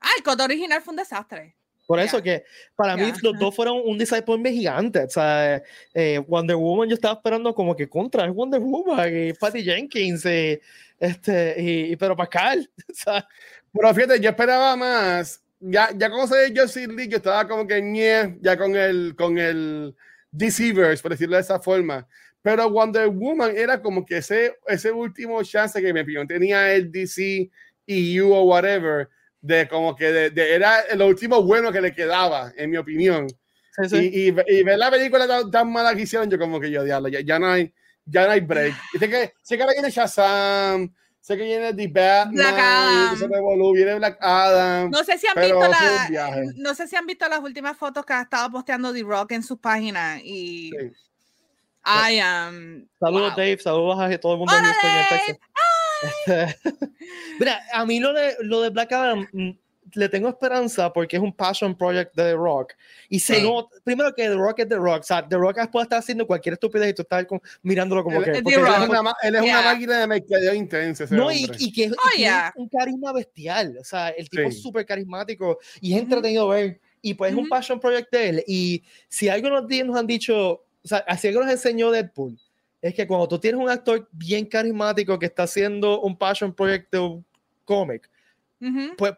[0.00, 1.56] Ah, el cut original fue un desastre.
[1.86, 3.16] Por eso que para mí Ya.
[3.22, 5.04] los dos fueron un disappointment gigante.
[5.04, 5.62] O sea,
[5.92, 10.58] eh, Wonder Woman yo estaba esperando como que contra Wonder Woman y Patty Jenkins y,
[10.98, 12.70] este, y, y Pedro Pascal.
[12.90, 13.28] O sea,
[13.72, 15.42] Pero fíjate, yo esperaba más.
[15.66, 19.14] Ya, ya como se de Justice League, yo estaba como que ñe, ya con el,
[19.16, 19.94] con el
[20.30, 22.06] Deceivers, por decirlo de esa forma.
[22.42, 26.26] Pero Wonder Woman era como que ese, ese último chance que me pidió.
[26.26, 27.50] Tenía el DC,
[27.86, 29.08] EU o whatever,
[29.40, 33.26] de como que de, de- era lo último bueno que le quedaba, en mi opinión.
[33.70, 33.96] sí, sí.
[34.12, 36.84] Y, y, y ver la película tan, tan mala que hicieron, yo como que yo,
[36.84, 37.72] diablo, ya, ya no hay,
[38.04, 38.74] ya no hay break.
[38.94, 40.94] Y sé que, sé que ahora viene Shazam,
[41.24, 43.32] sé que viene The Batman, Black Adam.
[43.32, 44.90] revolú, viene Black Adam.
[44.90, 46.42] No sé si han visto fue la, un viaje.
[46.56, 49.42] no sé si han visto las últimas fotos que ha estado posteando The Rock en
[49.42, 50.92] sus páginas y Sí.
[51.86, 53.36] I am Saludos, wow.
[53.36, 53.58] Dave.
[53.58, 54.52] Saludos a todo el mundo.
[54.54, 55.38] Hola, en
[56.26, 56.56] Dave.
[57.38, 59.50] Mira, a mí lo de, lo de Black Adam mm,
[59.94, 62.72] le tengo esperanza porque es un passion project de The Rock.
[63.08, 63.42] Y se Sí.
[63.42, 65.00] nota, primero que The Rock es The Rock.
[65.00, 68.18] O sea, The Rock puede estar haciendo cualquier estupidez y tú estás con- mirándolo como
[68.18, 68.30] Él- que.
[68.38, 69.60] Él es una, él es Yeah.
[69.60, 71.04] una máquina de mercadeo intensa.
[71.04, 72.52] ese No, y, y que, y Oh, tiene yeah.
[72.56, 73.76] un carisma bestial.
[73.80, 74.60] O sea, el tipo es Sí.
[74.62, 76.04] súper carismático y es Ujú.
[76.04, 76.80] entretenido ver.
[77.02, 78.44] Y pues es un passion project de él.
[78.46, 82.38] Y si algo nos, nos han dicho, o sea, así algo nos enseñó Deadpool,
[82.80, 86.90] es que cuando tú tienes un actor bien carismático que está haciendo un passion project
[86.92, 87.24] de un
[87.64, 88.10] cómic,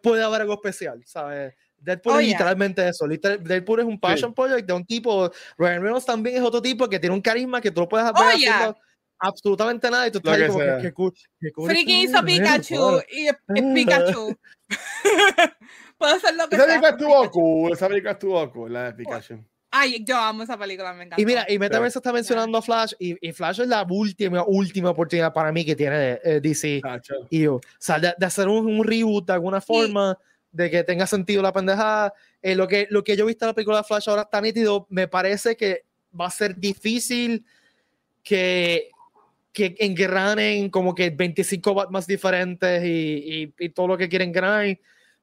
[0.03, 1.55] Puede haber algo especial, ¿sabes?
[1.78, 2.32] Deadpool Oh, es yeah.
[2.38, 3.07] literalmente eso.
[3.07, 5.30] Deadpool es un passion project de un tipo.
[5.59, 8.14] Ryan Reynolds también es otro tipo que tiene un carisma que tú no puedes ver
[8.16, 8.74] Oh, yeah.
[9.18, 10.40] absolutamente nada y tú estás ahí
[10.82, 14.36] que como que, Freaking está hizo Pikachu y es es Pikachu.
[15.99, 16.80] Puedo hacer lo que Esa sea.
[16.80, 19.44] película con estuvo cool, esa película estuvo cool, la de Pikachu.
[19.78, 21.20] Ay, yo amo esa película, me encanta.
[21.20, 24.90] Y mira, y Metaverse está mencionando a Flash y, y Flash es la última, última
[24.90, 27.14] oportunidad para mí que tiene eh, DC Tacho.
[27.28, 27.56] y yo.
[27.56, 30.18] O sea, de, de hacer un, un reboot de alguna forma,
[30.50, 32.14] de que tenga sentido la pendejada.
[32.40, 34.40] Eh, lo, que, lo que yo he visto en la película de Flash ahora está
[34.40, 34.86] nítido.
[34.88, 35.84] Me parece que
[36.18, 37.44] va a ser difícil
[38.22, 38.90] que
[39.52, 44.78] que engranen como que 25 Batmans diferentes y, y, y, todo lo que quieren engranar.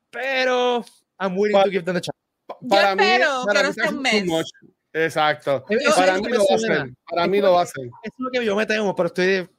[0.10, 0.84] Pero
[1.20, 2.23] I'm willing to give them a chance.
[2.70, 4.26] Para mí, espero para que mí no sea un mes.
[4.26, 4.48] much.
[4.94, 5.66] Exacto.
[5.70, 6.94] Eso para mí lo hacer.
[7.10, 7.62] Para mí lo.
[7.62, 7.74] Eso
[8.04, 9.50] es lo que yo me temo, pero estoy.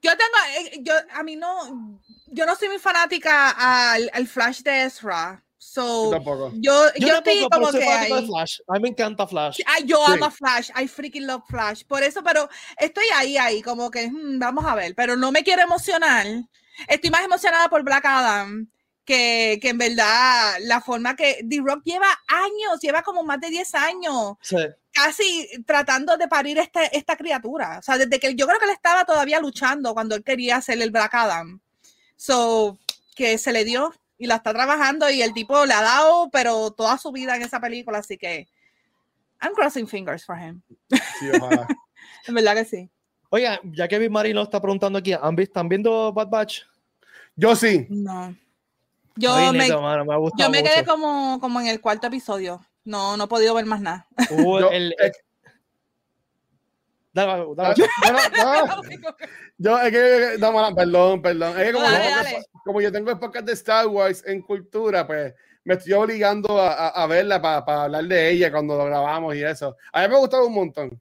[0.00, 3.50] Yo tengo, eh, yo, a mí no, yo no soy muy fanática
[3.92, 5.42] al, al Flash de Ezra.
[5.42, 6.52] Yo So, tampoco.
[6.54, 8.26] yo, yo, Yo estoy tampoco, como que de ahí.
[8.26, 8.58] Flash.
[8.68, 9.58] A mí me encanta Flash.
[9.66, 10.12] Ay, yo Sí.
[10.12, 11.82] amo Flash, I freaking love Flash.
[11.84, 12.48] Por eso, pero
[12.78, 16.26] estoy ahí, ahí, como que hmm, vamos a ver, pero no me quiero emocionar.
[16.86, 18.68] Estoy más emocionada por Black Adam
[19.08, 23.48] que, que en verdad la forma que The Rock lleva años, lleva como más de
[23.48, 24.58] 10 años Sí.
[24.92, 27.78] casi tratando de parir este, esta criatura.
[27.78, 30.78] O sea, desde que yo creo que él estaba todavía luchando cuando él quería hacer
[30.82, 31.58] el Black Adam.
[32.16, 32.78] So,
[33.16, 36.70] que se le dio y la está trabajando y el tipo le ha dado, pero
[36.72, 38.46] toda su vida en esa película, así que
[39.40, 40.60] I'm crossing fingers for him.
[41.18, 41.66] Sí, ojalá.
[42.26, 42.90] En verdad que sí.
[43.30, 46.60] Oiga, ya que Marino está preguntando aquí, ¿han visto, ¿están viendo Bad Batch?
[47.36, 47.86] Yo sí.
[47.88, 48.36] No.
[49.18, 50.90] Yo Ay, me, neto, mano, me ha yo me quedé mucho.
[50.92, 52.60] como, como en el cuarto episodio.
[52.84, 54.06] No, no he podido ver más nada.
[54.30, 55.12] Uh, Yo- el- eh,
[57.12, 57.74] dale, dale,
[58.36, 58.82] no, no.
[59.58, 61.58] Yo, es que, no, mala, perdón, perdón.
[61.58, 62.44] Es que como, Dale, yo, dale.
[62.64, 66.72] como yo tengo el podcast de Star Wars en cultura, pues me estoy obligando a,
[66.74, 69.76] a- a verla para hablar de ella cuando lo grabamos y eso.
[69.92, 71.00] A mí me ha gustado un montón.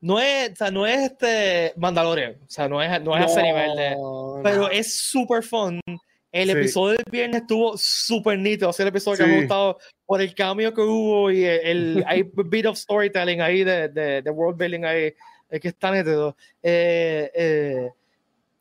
[0.00, 3.26] no es, o sea, no es este Mandalorian, o sea, no es, no es a
[3.26, 5.80] ese nivel de, No, pero es súper fun.
[6.30, 6.56] El Sí.
[6.58, 9.40] episodio del viernes estuvo súper nítido, o sea, el episodio que me ha Sí.
[9.42, 13.88] gustado por el cambio que hubo y el, el hay bit of storytelling ahí de,
[13.88, 15.14] de, de world building ahí,
[15.48, 16.36] es que está nítido.
[16.62, 17.88] Eh, eh,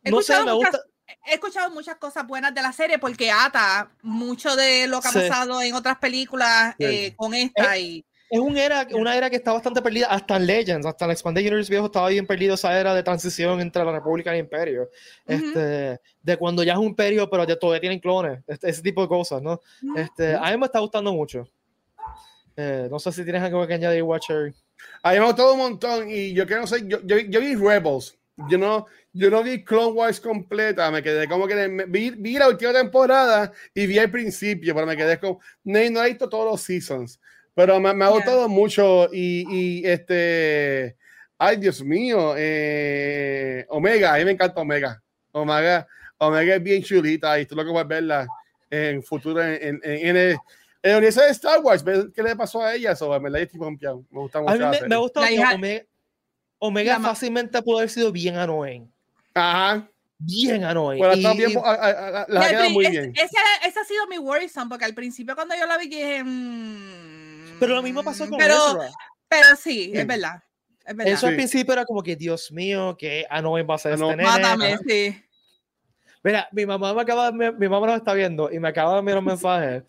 [0.04, 0.88] He no sé, escuchado me muchas- gusta.
[1.26, 5.12] he escuchado muchas cosas buenas de la serie porque ata mucho de lo que ha
[5.12, 5.20] Sí.
[5.28, 6.86] pasado en otras películas Sí.
[6.86, 10.46] eh, con esta y Es un era, una era que está bastante perdida, hasta en
[10.48, 13.92] Legends, hasta en Expanded Universe viejo estaba bien perdido esa era de transición entre la
[13.94, 14.90] República y el Imperio.
[15.26, 19.02] este, de cuando ya es un imperio, pero ya todavía tienen clones, este- ese tipo
[19.02, 19.62] de cosas, ¿no?
[19.96, 21.48] Este, a mí me está gustando mucho.
[22.56, 24.54] Eh, no sé si tienes algo que añadir, Watcher.
[25.04, 27.28] A mí me ha gustado un montón y yo que no sé, yo, yo, vi-
[27.30, 28.18] yo vi Rebels.
[28.50, 32.34] Yo no, yo no vi Clone Wars completa, me quedé como que me- vi, vi
[32.38, 36.30] la última temporada y vi el principio, pero me quedé como, no, no he visto
[36.30, 37.20] todos los seasons,
[37.58, 40.96] pero me, me ha gustado mucho y, y este,
[41.40, 45.02] ay Dios mío, eh, Omega, a mí me encanta Omega,
[45.32, 45.88] Omega,
[46.20, 48.28] Omega es bien chulita y tú lo que puedes verla
[48.70, 50.40] en futuro en, en, en el, en
[50.84, 51.84] el universo de Star Wars,
[52.16, 54.54] qué le pasó a ella, sobre me la estoy pompeado, me gusta mucho.
[54.54, 55.84] A mí me, me gusta La que hija- Omega,
[56.60, 58.88] Omega fácilmente pudo haber sido bien annoying.
[59.34, 59.90] Ajá.
[60.20, 61.00] Bien annoying.
[61.00, 63.14] Bueno, está bien, y- a- a- a- la muy es- bien.
[63.16, 63.38] Ese,
[63.68, 67.07] ese ha sido mi worrisome porque al principio cuando yo la vi dije mm,
[67.60, 68.90] pero lo mismo pasó con pero, Ezra.
[69.28, 69.92] pero sí, Sí.
[69.94, 70.44] es verdad.
[70.86, 71.14] Es verdad.
[71.14, 71.38] Eso al Sí.
[71.38, 74.24] principio era como que, Dios mío, que annoying va a ser Ah, este nene.
[74.24, 75.24] Mátame, sí.
[76.24, 79.00] Mira, mi mamá me acaba mi, mi mamá nos está viendo y me acaba de
[79.00, 79.84] enviar un mensaje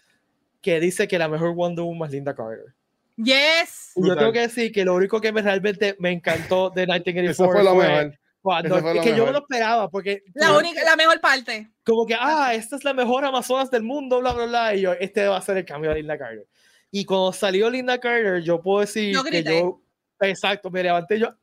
[0.60, 2.74] que dice que la mejor Wonder Woman es Linda Carter.
[3.16, 3.92] Yes.
[3.96, 7.30] Y yo tengo que decir que lo único que me realmente me encantó de 1984
[7.30, 8.18] Eso fue lo mejor.
[8.40, 9.26] cuando- fue es lo que yo mejor.
[9.26, 11.70] no lo esperaba porque La como- única, la mejor parte.
[11.84, 14.92] como que ah esta es la mejor Amazonas del mundo bla bla bla y yo
[14.92, 16.46] este va a ser el cambio de Linda Carter
[16.90, 19.80] y cuando salió Linda Carter yo puedo decir Yo que yo
[20.20, 21.34] exacto me levanté yo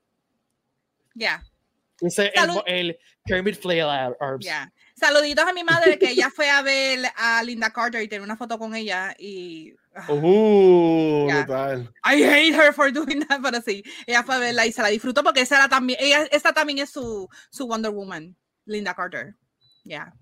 [1.14, 1.44] Ya,
[2.02, 2.62] hice el, Salud.
[2.66, 4.72] el Kermit Flail Arms ya.
[4.98, 8.38] Saluditos a mi madre que ella fue a ver a Linda Carter y tenía una
[8.38, 11.92] foto con ella y ah, Uh, brutal.
[12.06, 14.88] I hate her for doing that, pero sí, ella fue a verla y se la
[14.88, 19.36] disfrutó porque esa era también, ella, esta también es su, su Wonder Woman, Linda Carter.
[19.84, 20.14] Ya.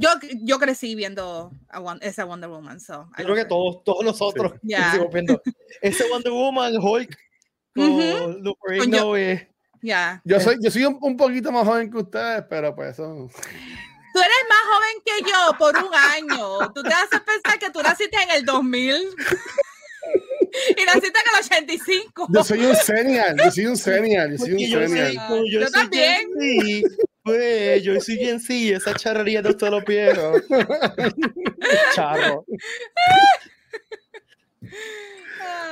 [0.00, 0.10] Yo,
[0.44, 3.10] yo crecí viendo a esa Wonder Woman, so.
[3.18, 5.42] Yo creo que todos todos nosotros crecimos viendo
[5.82, 7.18] ese Wonder Woman Hulk
[7.74, 8.28] con Ujú.
[8.40, 9.48] Lou Con Ferrigno y-
[9.82, 10.22] Ya.
[10.24, 13.28] Yo soy, yo soy un, un poquito más joven que ustedes, pero pues eso.
[14.12, 16.72] Tú eres más joven que yo por un año.
[16.72, 18.94] Tú te haces pensar que tú naciste en el 2000
[20.76, 22.28] y naciste en el 85.
[22.30, 25.12] Yo soy un senior, yo soy un senior, yo soy un yo senior.
[25.12, 26.28] yo Yo soy también.
[27.28, 30.42] Pues yo soy Gen Z, esa charrería de todos los viejos.
[31.94, 32.44] Charro.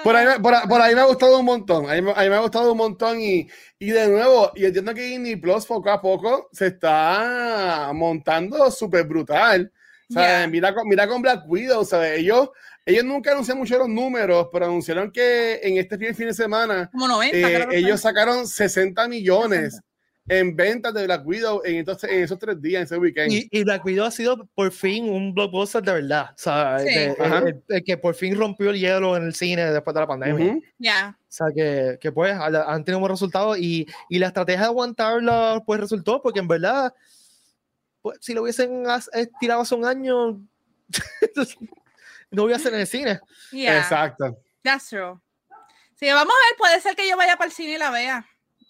[0.05, 1.91] Por ahí, me- por, ahí- por ahí me ha gustado un montón.
[1.91, 3.21] Ahí me, ahí me ha gustado un montón.
[3.21, 3.49] Y,
[3.79, 9.05] y de nuevo, y entiendo que Disney Plus poco a poco se está montando súper
[9.05, 9.73] brutal.
[10.09, 10.47] O sea, Yeah.
[10.47, 11.85] mira, con, mira con Black Widow.
[11.85, 12.21] ¿sabes?
[12.21, 12.51] Ellos,
[12.85, 16.89] ellos nunca anuncian mucho los números, pero anunciaron que en este fin, fin de semana
[16.93, 19.81] Como 90, eh, ellos sacaron 60 millones
[20.29, 23.33] en ventas de Black Widow en, entonces, en esos tres días, en ese weekend.
[23.33, 26.31] Y, y Black Widow ha sido por fin un blockbuster de verdad.
[26.31, 26.87] O sea, Sí.
[26.87, 27.39] de- Ajá.
[27.39, 30.47] el, el que por fin rompió el hielo en el cine después de la pandemia.
[30.53, 30.63] Ujú.
[30.79, 31.17] Ya.
[31.21, 34.67] O sea, que, que pues ha- han tenido buenos resultados y, y la estrategia de
[34.67, 36.93] aguantarla pues resultó porque en verdad,
[38.03, 40.41] pues si lo hubiesen estirado hace un año,
[42.31, 43.21] no voy a hacer en el cine.
[43.53, 43.79] Yeah.
[43.79, 44.39] Exacto.
[44.63, 45.19] That's true.
[45.95, 48.27] Sí, vamos a ver, puede ser que yo vaya para el cine y la vea.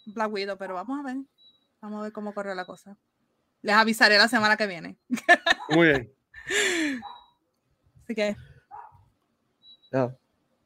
[0.07, 1.17] Black Widow, pero vamos a ver.
[1.87, 2.97] Vamos a ver cómo corre la cosa.
[3.63, 4.97] Les avisaré la semana que viene.
[5.69, 6.13] Muy bien.
[8.03, 8.37] Así que.
[9.93, 10.09] ¡Qué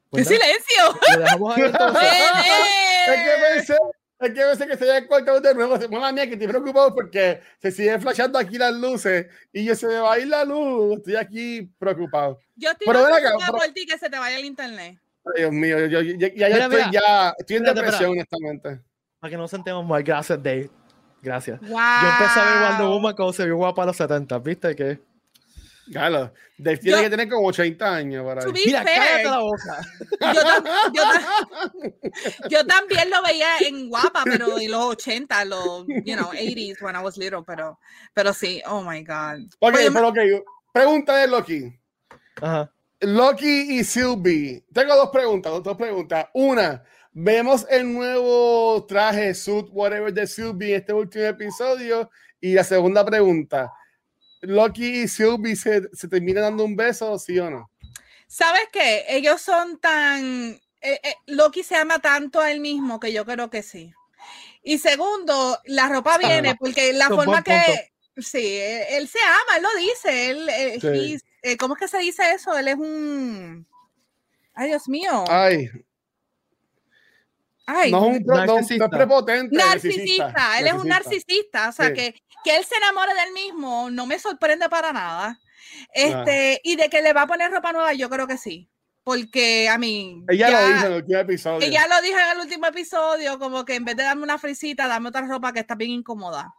[0.09, 0.83] Pues silencio!
[1.13, 2.03] lo dejamos ahí entonces.
[3.07, 3.73] Es que pensé,
[4.19, 5.77] es que pensé que se había cortado de nuevo.
[5.91, 9.85] Mamá mía, que estoy preocupado porque se siguen flashando aquí las luces y yo se
[9.87, 10.97] me va a ir la luz.
[10.97, 12.39] Estoy aquí preocupado.
[12.55, 14.99] Yo estoy Pero pero- por ti que se te vaya el internet.
[15.23, 16.91] Ay, Dios mío, yo, Mira, estoy, mira.
[16.91, 18.81] ya estoy en depresión, honestamente.
[19.19, 20.69] Para que no nos sentemos mal, gracias Dave.
[21.21, 21.59] Gracias.
[21.61, 21.69] Wow.
[21.69, 24.75] Yo empecé a ver Wonder Woman cuando se vio guapa a los 70, ¿viste?
[24.75, 24.99] Que...
[25.91, 29.81] Claro, Dave tiene Yo- que tener como 80 años para Mira, fair, cállate la boca.
[30.21, 35.85] yo, tam- yo tam- yo también lo veía en guapa, pero en los 80, los,
[36.05, 37.77] you know, 80s when I was little, pero,
[38.13, 39.41] pero sí, oh my God.
[39.59, 40.17] Ok, Oye, pero ok,
[40.71, 41.73] pregunta de Loki.
[42.41, 42.71] Ajá.
[43.01, 44.63] Loki y Sylvie.
[44.71, 46.27] Tengo dos preguntas, dos preguntas.
[46.35, 52.09] Una, vemos el nuevo traje, suit, whatever de Sylvie en este último episodio.
[52.39, 53.71] Y la segunda pregunta,
[54.41, 57.69] ¿Loki y Sylvie se, se terminan dando un beso, sí o no?
[58.27, 59.05] ¿Sabes qué?
[59.09, 60.59] Ellos son tan...
[60.81, 63.93] eh, eh, Loki se ama tanto a él mismo que yo creo que sí.
[64.63, 67.91] Y segundo, la ropa viene porque la Un forma que...
[68.17, 70.29] Sí, él, él se ama, él lo dice.
[70.29, 71.17] Él, Sí.
[71.41, 72.57] eh, ¿Cómo es que se dice eso?
[72.57, 73.65] Él es un...
[74.53, 75.23] Ay, Dios mío.
[75.27, 75.69] Ay,
[77.73, 78.89] Ay, no es un no- no es narcisista.
[78.89, 79.55] prepotente.
[79.55, 80.59] narcisista.
[80.59, 81.69] Él es un narcisista.
[81.69, 81.93] O sea, Sí.
[81.93, 85.39] que, que él se enamore de él mismo no me sorprende para nada.
[85.93, 88.67] Este, y de que le va a poner ropa nueva, yo creo que sí.
[89.03, 90.23] Porque, a mí.
[90.27, 91.67] Ella lo dijo en el último episodio.
[91.67, 94.87] Ella lo dijo en el último episodio, como que en vez de darme una frisita,
[94.87, 96.53] dame otra ropa que está bien incómoda.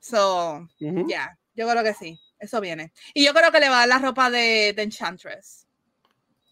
[0.00, 2.92] So, ya, yo creo que sí, eso viene.
[3.14, 5.66] Y yo creo que le va a dar la ropa de, de Enchantress.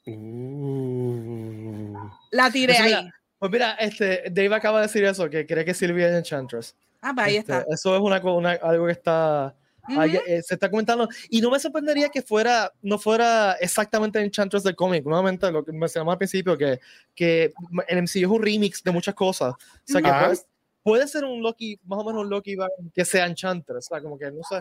[0.07, 1.97] Uh.
[2.31, 2.95] La tiré ahí.
[2.95, 6.77] mira, Pues mira, este, Dave acaba de decir eso, que cree que Sylvia es Enchantress.
[7.01, 7.67] Ah, pues ahí Este, está.
[7.75, 9.47] Eso es una, una- algo que está
[9.83, 10.23] ahí, Ujú.
[10.29, 11.09] eh, se está comentando.
[11.29, 15.05] Y no me sorprendería que fuera, no fuera exactamente Enchantress del cómic.
[15.05, 16.79] Nuevamente, lo que mencionamos al principio, que,
[17.17, 17.53] que
[17.89, 19.55] el MCU es un remix de muchas cosas.
[19.55, 20.27] O sea, que Ajá.
[20.27, 20.39] puede,
[20.85, 22.57] puede ser un Loki, más o menos un Loki
[22.95, 23.87] que sea Enchantress.
[23.91, 24.61] O sea, como que no sé.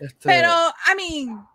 [0.00, 1.46] este, Pero, I mean,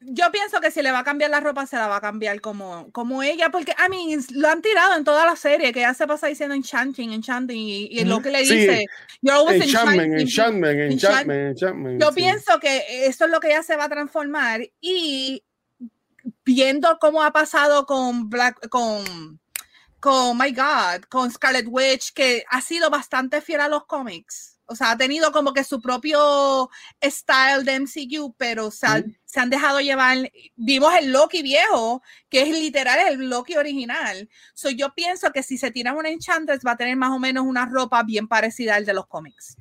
[0.00, 2.40] yo pienso que si le va a cambiar la ropa, se la va a cambiar
[2.40, 5.94] como, como ella, porque, I mean, lo han tirado en toda la serie, que ella
[5.94, 8.54] se pasa diciendo enchanting, enchanting, y, y lo que le Sí.
[8.56, 8.84] dice,
[9.22, 10.20] you're always Enchantment, enchanting".
[10.20, 12.00] enchantment, Enchant- enchantment, enchantment.
[12.02, 12.14] Yo sí.
[12.14, 15.42] pienso que eso es lo que ella se va a transformar y
[16.44, 19.40] viendo cómo ha pasado con Black, con,
[20.00, 24.57] con My God, con Scarlet Witch, que ha sido bastante fiel a los cómics.
[24.70, 26.68] O sea, ha tenido como que su propio
[27.02, 29.14] style de MCU, pero se, han- Ujú.
[29.24, 30.30] se han dejado llevar.
[30.56, 34.28] Vimos el Loki viejo, que es literal el Loki original.
[34.52, 37.46] So, yo pienso que si se tira una Enchantress, va a tener más o menos
[37.46, 39.56] una ropa bien parecida al de los cómics.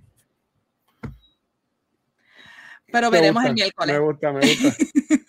[2.92, 3.96] Pero Me veremos el gusta, miércoles.
[3.96, 4.76] Me gusta, me gusta.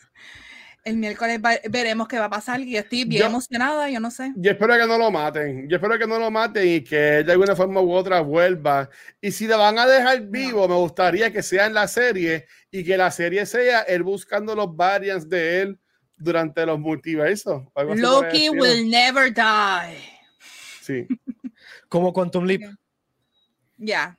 [0.89, 4.11] El miércoles va- veremos qué va a pasar y estoy bien Yo- emocionada, yo no
[4.11, 4.33] sé.
[4.37, 5.69] Yo espero que no lo maten.
[5.69, 8.89] Yo espero que no lo maten y que de alguna forma u otra vuelva.
[9.21, 12.83] Y si le van a dejar vivo, me gustaría que sea en la serie y
[12.85, 15.79] que la serie sea él buscando los variants de él
[16.17, 17.63] durante los multiversos.
[17.97, 19.99] Loki will never die.
[20.81, 21.07] Sí.
[21.89, 22.63] como Quantum Leap.
[23.77, 24.17] Yeah.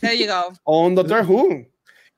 [0.00, 0.52] There you go.
[0.64, 1.66] O un Doctor Who.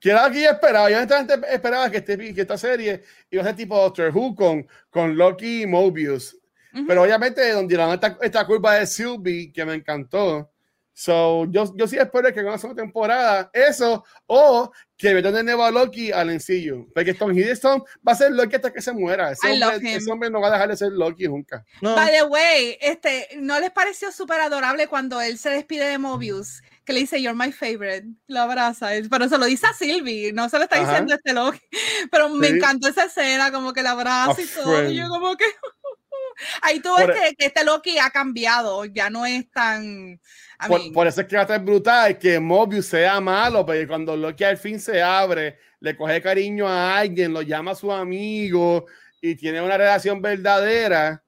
[0.01, 0.90] Que era lo que yo esperaba.
[0.90, 4.66] Yo honestamente esperaba que, este, que esta serie iba a ser tipo Doctor Who con,
[4.88, 6.36] con Loki y Mobius.
[6.72, 6.86] Ujú.
[6.86, 10.51] Pero obviamente donde la esta, esta curva de Sylvie que me encantó.
[10.92, 15.42] So, yo, yo sí espero que con la segunda temporada eso o que metan de
[15.44, 16.86] nuevo a Loki al encillo.
[16.94, 19.32] Porque Tom Hiddleston va a ser Loki hasta que se muera.
[19.32, 21.64] Ese, hombre, ese hombre no va a dejar de ser Loki nunca.
[21.80, 25.96] No, By the way, este, ¿no les pareció súper adorable cuando él se despide de
[25.96, 26.61] Mobius?
[26.91, 28.05] Que le dice, You're my favorite.
[28.26, 28.88] Lo abraza.
[29.09, 30.86] Pero se lo dice a Sylvie, no se lo está Ajá.
[30.86, 31.61] diciendo este Loki.
[32.11, 34.91] Pero me encantó esa escena, como que la abraza A y todo.
[34.91, 35.45] Y yo, como que.
[36.62, 40.20] Ahí tú ves Por- e que, que este Loki ha cambiado, ya no es tan.
[40.66, 44.16] Por, por eso es que va a estar brutal que Mobius sea malo, porque cuando
[44.16, 48.86] Loki al fin se abre, le coge cariño a alguien, lo llama a su amigo
[49.20, 51.22] y tiene una relación verdadera,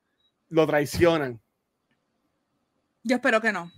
[0.48, 1.40] lo traicionan.
[3.04, 3.70] Yo espero que no.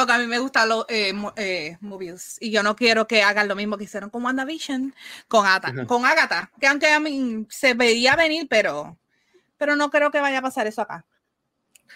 [0.00, 3.48] Porque a mí me gustan los eh, eh, movies y yo no quiero que hagan
[3.48, 4.94] lo mismo que hicieron con WandaVision,
[5.28, 5.86] con, Ata- Ujú.
[5.86, 8.96] con Agatha, que aunque a mí se veía venir, pero,
[9.58, 11.04] pero no creo que vaya a pasar eso acá.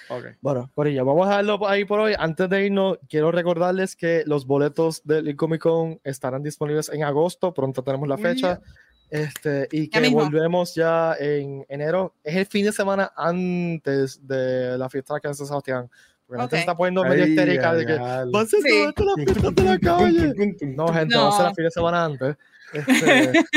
[0.09, 0.24] Ok.
[0.40, 2.14] Bueno, Corilla, vamos a dejarlo ahí por hoy.
[2.18, 7.55] Antes de irnos, quiero recordarles que los boletos del Comic Con estarán disponibles en agosto.
[7.55, 8.61] Pronto tenemos la Uy, fecha.
[9.09, 10.20] Este, y que mismo.
[10.24, 12.14] volvemos ya en enero.
[12.24, 15.88] Es el fin de semana antes de la fiesta de San Sebastián.
[16.26, 18.30] Porque la gente se está poniendo medio Ay, histérica de que ay.
[18.34, 18.68] va a ser Sí.
[18.68, 20.34] todo esto la fiesta de la calle.
[20.76, 21.48] No, gente, vamos a hacer No.
[21.50, 22.36] el fin de semana antes.
[22.72, 23.44] Este,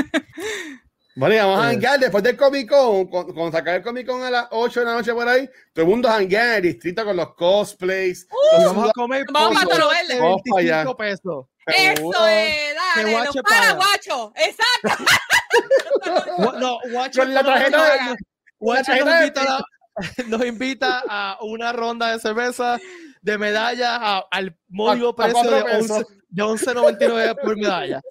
[1.16, 1.72] Vale, vamos a Eh.
[1.74, 4.86] janguear después del Comic Con, con, con sacar el Comic Con a las 8 de
[4.86, 8.28] la noche por ahí, todo el mundo janguea en el distrito con los cosplays.
[8.60, 10.14] los vamos a comer Vamos a pollo Toro Verde.
[10.14, 10.76] de Vamos para allá.
[10.84, 11.46] 25 pesos.
[11.66, 13.44] Eso es, dale, los paga.
[13.78, 15.04] paraguachos, exacto.
[16.60, 18.16] No, Guacho Con la no, tarjeta no, de- no.
[18.60, 19.66] Guacho la tarjeta de a la-
[20.28, 22.78] nos invita a una ronda de cerveza
[23.22, 28.02] de medalla a- al módico precio de cuatro 11 de 11.99 por medalla.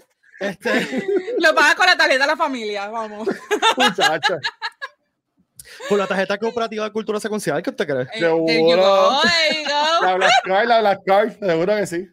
[0.40, 1.04] Este,
[1.38, 3.28] Lo paga con la tarjeta de la familia, vamos.
[3.76, 4.38] Muchacha.
[5.88, 8.02] con la tarjeta cooperativa de cultura secuencial, ¿qué usted cree?
[8.14, 9.20] Eh, Seguro.
[10.02, 12.08] La Black Card, la Black Card, seguro que sí.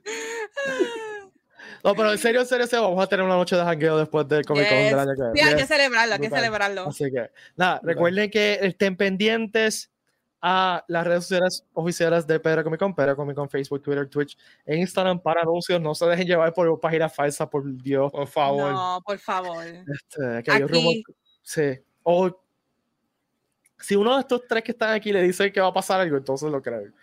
[1.84, 4.45] No, pero en serio, en serio, vamos a tener una noche de jangueo después del
[4.45, 4.89] Comic Con Yes.
[4.91, 5.55] del año que Sí, hay viene.
[5.61, 6.88] que celebrarlo, hay que celebrarlo.
[6.88, 9.89] Así que, nada, recuerden que estén pendientes
[10.41, 14.38] a las redes sociales oficiales de Pedro Comic Con, Pedro Comic Con, Facebook, Twitter, Twitch
[14.65, 15.79] e Instagram para anuncios.
[15.81, 18.11] No se dejen llevar por páginas falsas, por Dios.
[18.11, 18.71] Por favor.
[18.71, 19.63] No, por favor.
[19.65, 20.95] Este, que hay rumor-
[21.41, 21.79] Sí.
[22.03, 22.29] O
[23.79, 26.15] si uno de estos tres que están aquí le dice que va a pasar algo,
[26.17, 26.93] entonces lo creen.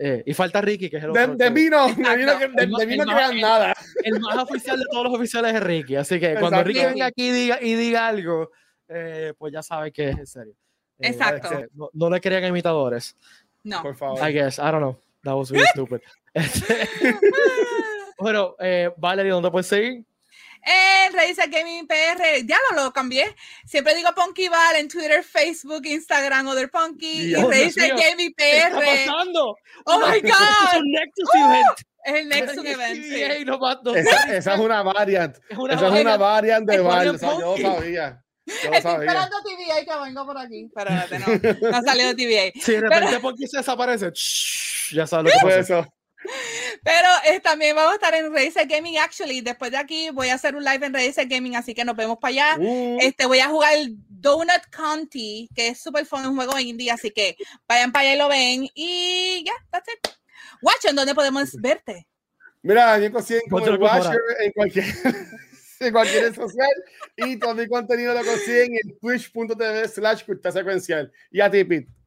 [0.00, 1.34] Eh, y falta Ricky, que es el De, otro.
[1.34, 3.74] de mí no, de mí no, de, de mí no crean el- nada.
[4.04, 5.96] el más oficial de todos los oficiales es Ricky.
[5.96, 6.68] Así que cuando Exacto.
[6.68, 8.50] Ricky venga aquí y diga, y diga algo,
[8.88, 10.54] eh, pues ya sabe que es en serio.
[11.00, 11.50] Eh, Exacto.
[11.74, 13.16] no, no le crean imitadores.
[13.64, 13.82] No.
[13.82, 14.18] Por favor.
[14.28, 14.58] I guess.
[14.58, 14.96] I don't know.
[15.24, 16.00] That was really stupid.
[16.34, 16.88] Este,
[18.18, 20.04] bueno, eh, Valerie, ¿dónde puedes seguir?
[20.70, 23.34] En Raíces Gaming PR, ya lo, lo cambié.
[23.64, 27.28] Siempre digo Punky Val en Twitter, Facebook, Instagram, Other Punky.
[27.28, 27.46] Dios y.
[27.46, 28.84] Raíces Gaming ¿Qué está PR.
[29.06, 29.56] pasando?
[29.86, 30.78] Oh my Es God.
[30.78, 31.78] un Nexus event.
[32.04, 33.02] Es el Nexus Event.
[33.04, 33.44] sí.
[33.44, 35.36] No Esa, esa es una variant.
[35.48, 36.96] es una Esa es una variant de es Val.
[36.96, 37.62] variant o sea, yo lo punky.
[37.62, 38.22] sabía.
[38.46, 38.98] Yo Estoy sabía.
[39.08, 40.70] esperando TVA que vengo por aquí.
[40.74, 41.18] Pero espérate,
[41.60, 42.52] no, no ha salido TVA.
[42.62, 45.86] Si de repente porque se desaparece, shh, ya sabes lo que Fue eso.
[46.82, 49.40] Pero eh, también vamos a estar en Raíces Gaming Actually.
[49.40, 52.18] Después de aquí voy a hacer un live en Raíces Gaming, así que nos vemos
[52.18, 52.56] para allá.
[52.58, 53.74] Uh, Este, voy a jugar
[54.08, 57.36] Donut County, que es súper fun, un juego indie, así que
[57.68, 58.68] vayan para allá y lo ven.
[58.74, 60.12] Y ya, that's it.
[60.62, 62.06] Watch, ¿en dónde podemos verte?
[62.62, 63.12] Mira, yo
[63.48, 63.78] Ponte el.
[63.78, 64.84] Watcher en cualquier,
[65.80, 66.84] en cualquier red social
[67.16, 71.12] y todo mi contenido lo consiguen en twitch.tv slash secuencial.
[71.30, 71.97] Y a ti, Pete.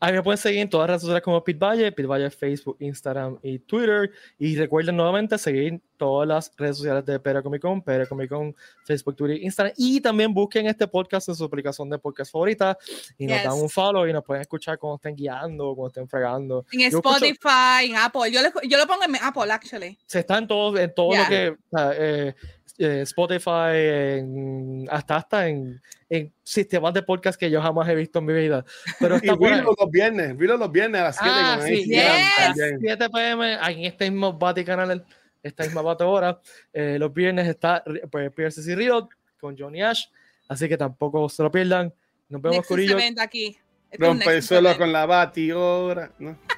[0.00, 2.30] A mí me pueden seguir en todas las redes sociales como Pete Valle, Pete Valle
[2.30, 4.10] Facebook, Instagram y Twitter.
[4.38, 8.54] Y recuerden nuevamente seguir todas las redes sociales de Pera Comic Con, Pera Comic Con,
[8.84, 9.72] Facebook, Twitter, Instagram.
[9.76, 12.76] Y también busquen este podcast en su aplicación de podcast favorita
[13.18, 13.44] y nos Yes.
[13.44, 16.66] dan un follow y nos pueden escuchar cuando estén guiando, cuando estén fregando.
[16.72, 18.30] En Yo escucho- Spotify, en Apple.
[18.32, 19.98] Yo, le- yo lo pongo en Apple, actually.
[20.06, 21.56] se está en todo, en todo lo que
[21.96, 22.34] eh,
[22.78, 23.72] eh, Spotify,
[24.18, 28.32] en- hasta hasta en, en sistemas de podcast que yo jamás he visto en mi
[28.32, 28.64] vida.
[28.98, 29.38] Pero Y está ahí.
[29.38, 32.04] Vilo los viernes, Vilo los viernes a las 7 Ah, con sí, yes.
[32.36, 32.78] también.
[32.80, 35.04] 7 pm en este mismo Bati canal,
[35.42, 36.40] esta misma Bati hora.
[36.72, 39.08] eh, los viernes está pues, PRCC Riot
[39.40, 40.04] con Johnny Ash,
[40.48, 41.92] así que tampoco se lo pierdan.
[42.28, 42.70] Nos vemos.
[42.70, 43.56] Event aquí.
[43.92, 46.10] Rompe el suelo con la batidora.
[46.18, 46.38] ¿no?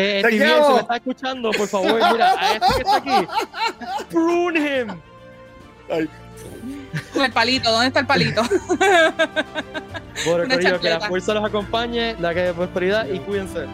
[0.00, 0.64] Eh, ¡Te quiero!
[0.64, 3.28] si me está escuchando, por favor, mira, a este que está aquí,
[4.10, 5.00] prune him.
[5.90, 6.08] Ay,
[7.12, 8.42] Con el palito, ¿dónde está el palito?
[10.24, 13.66] Bueno, que la fuerza los acompañe, la que de prosperidad y cuídense.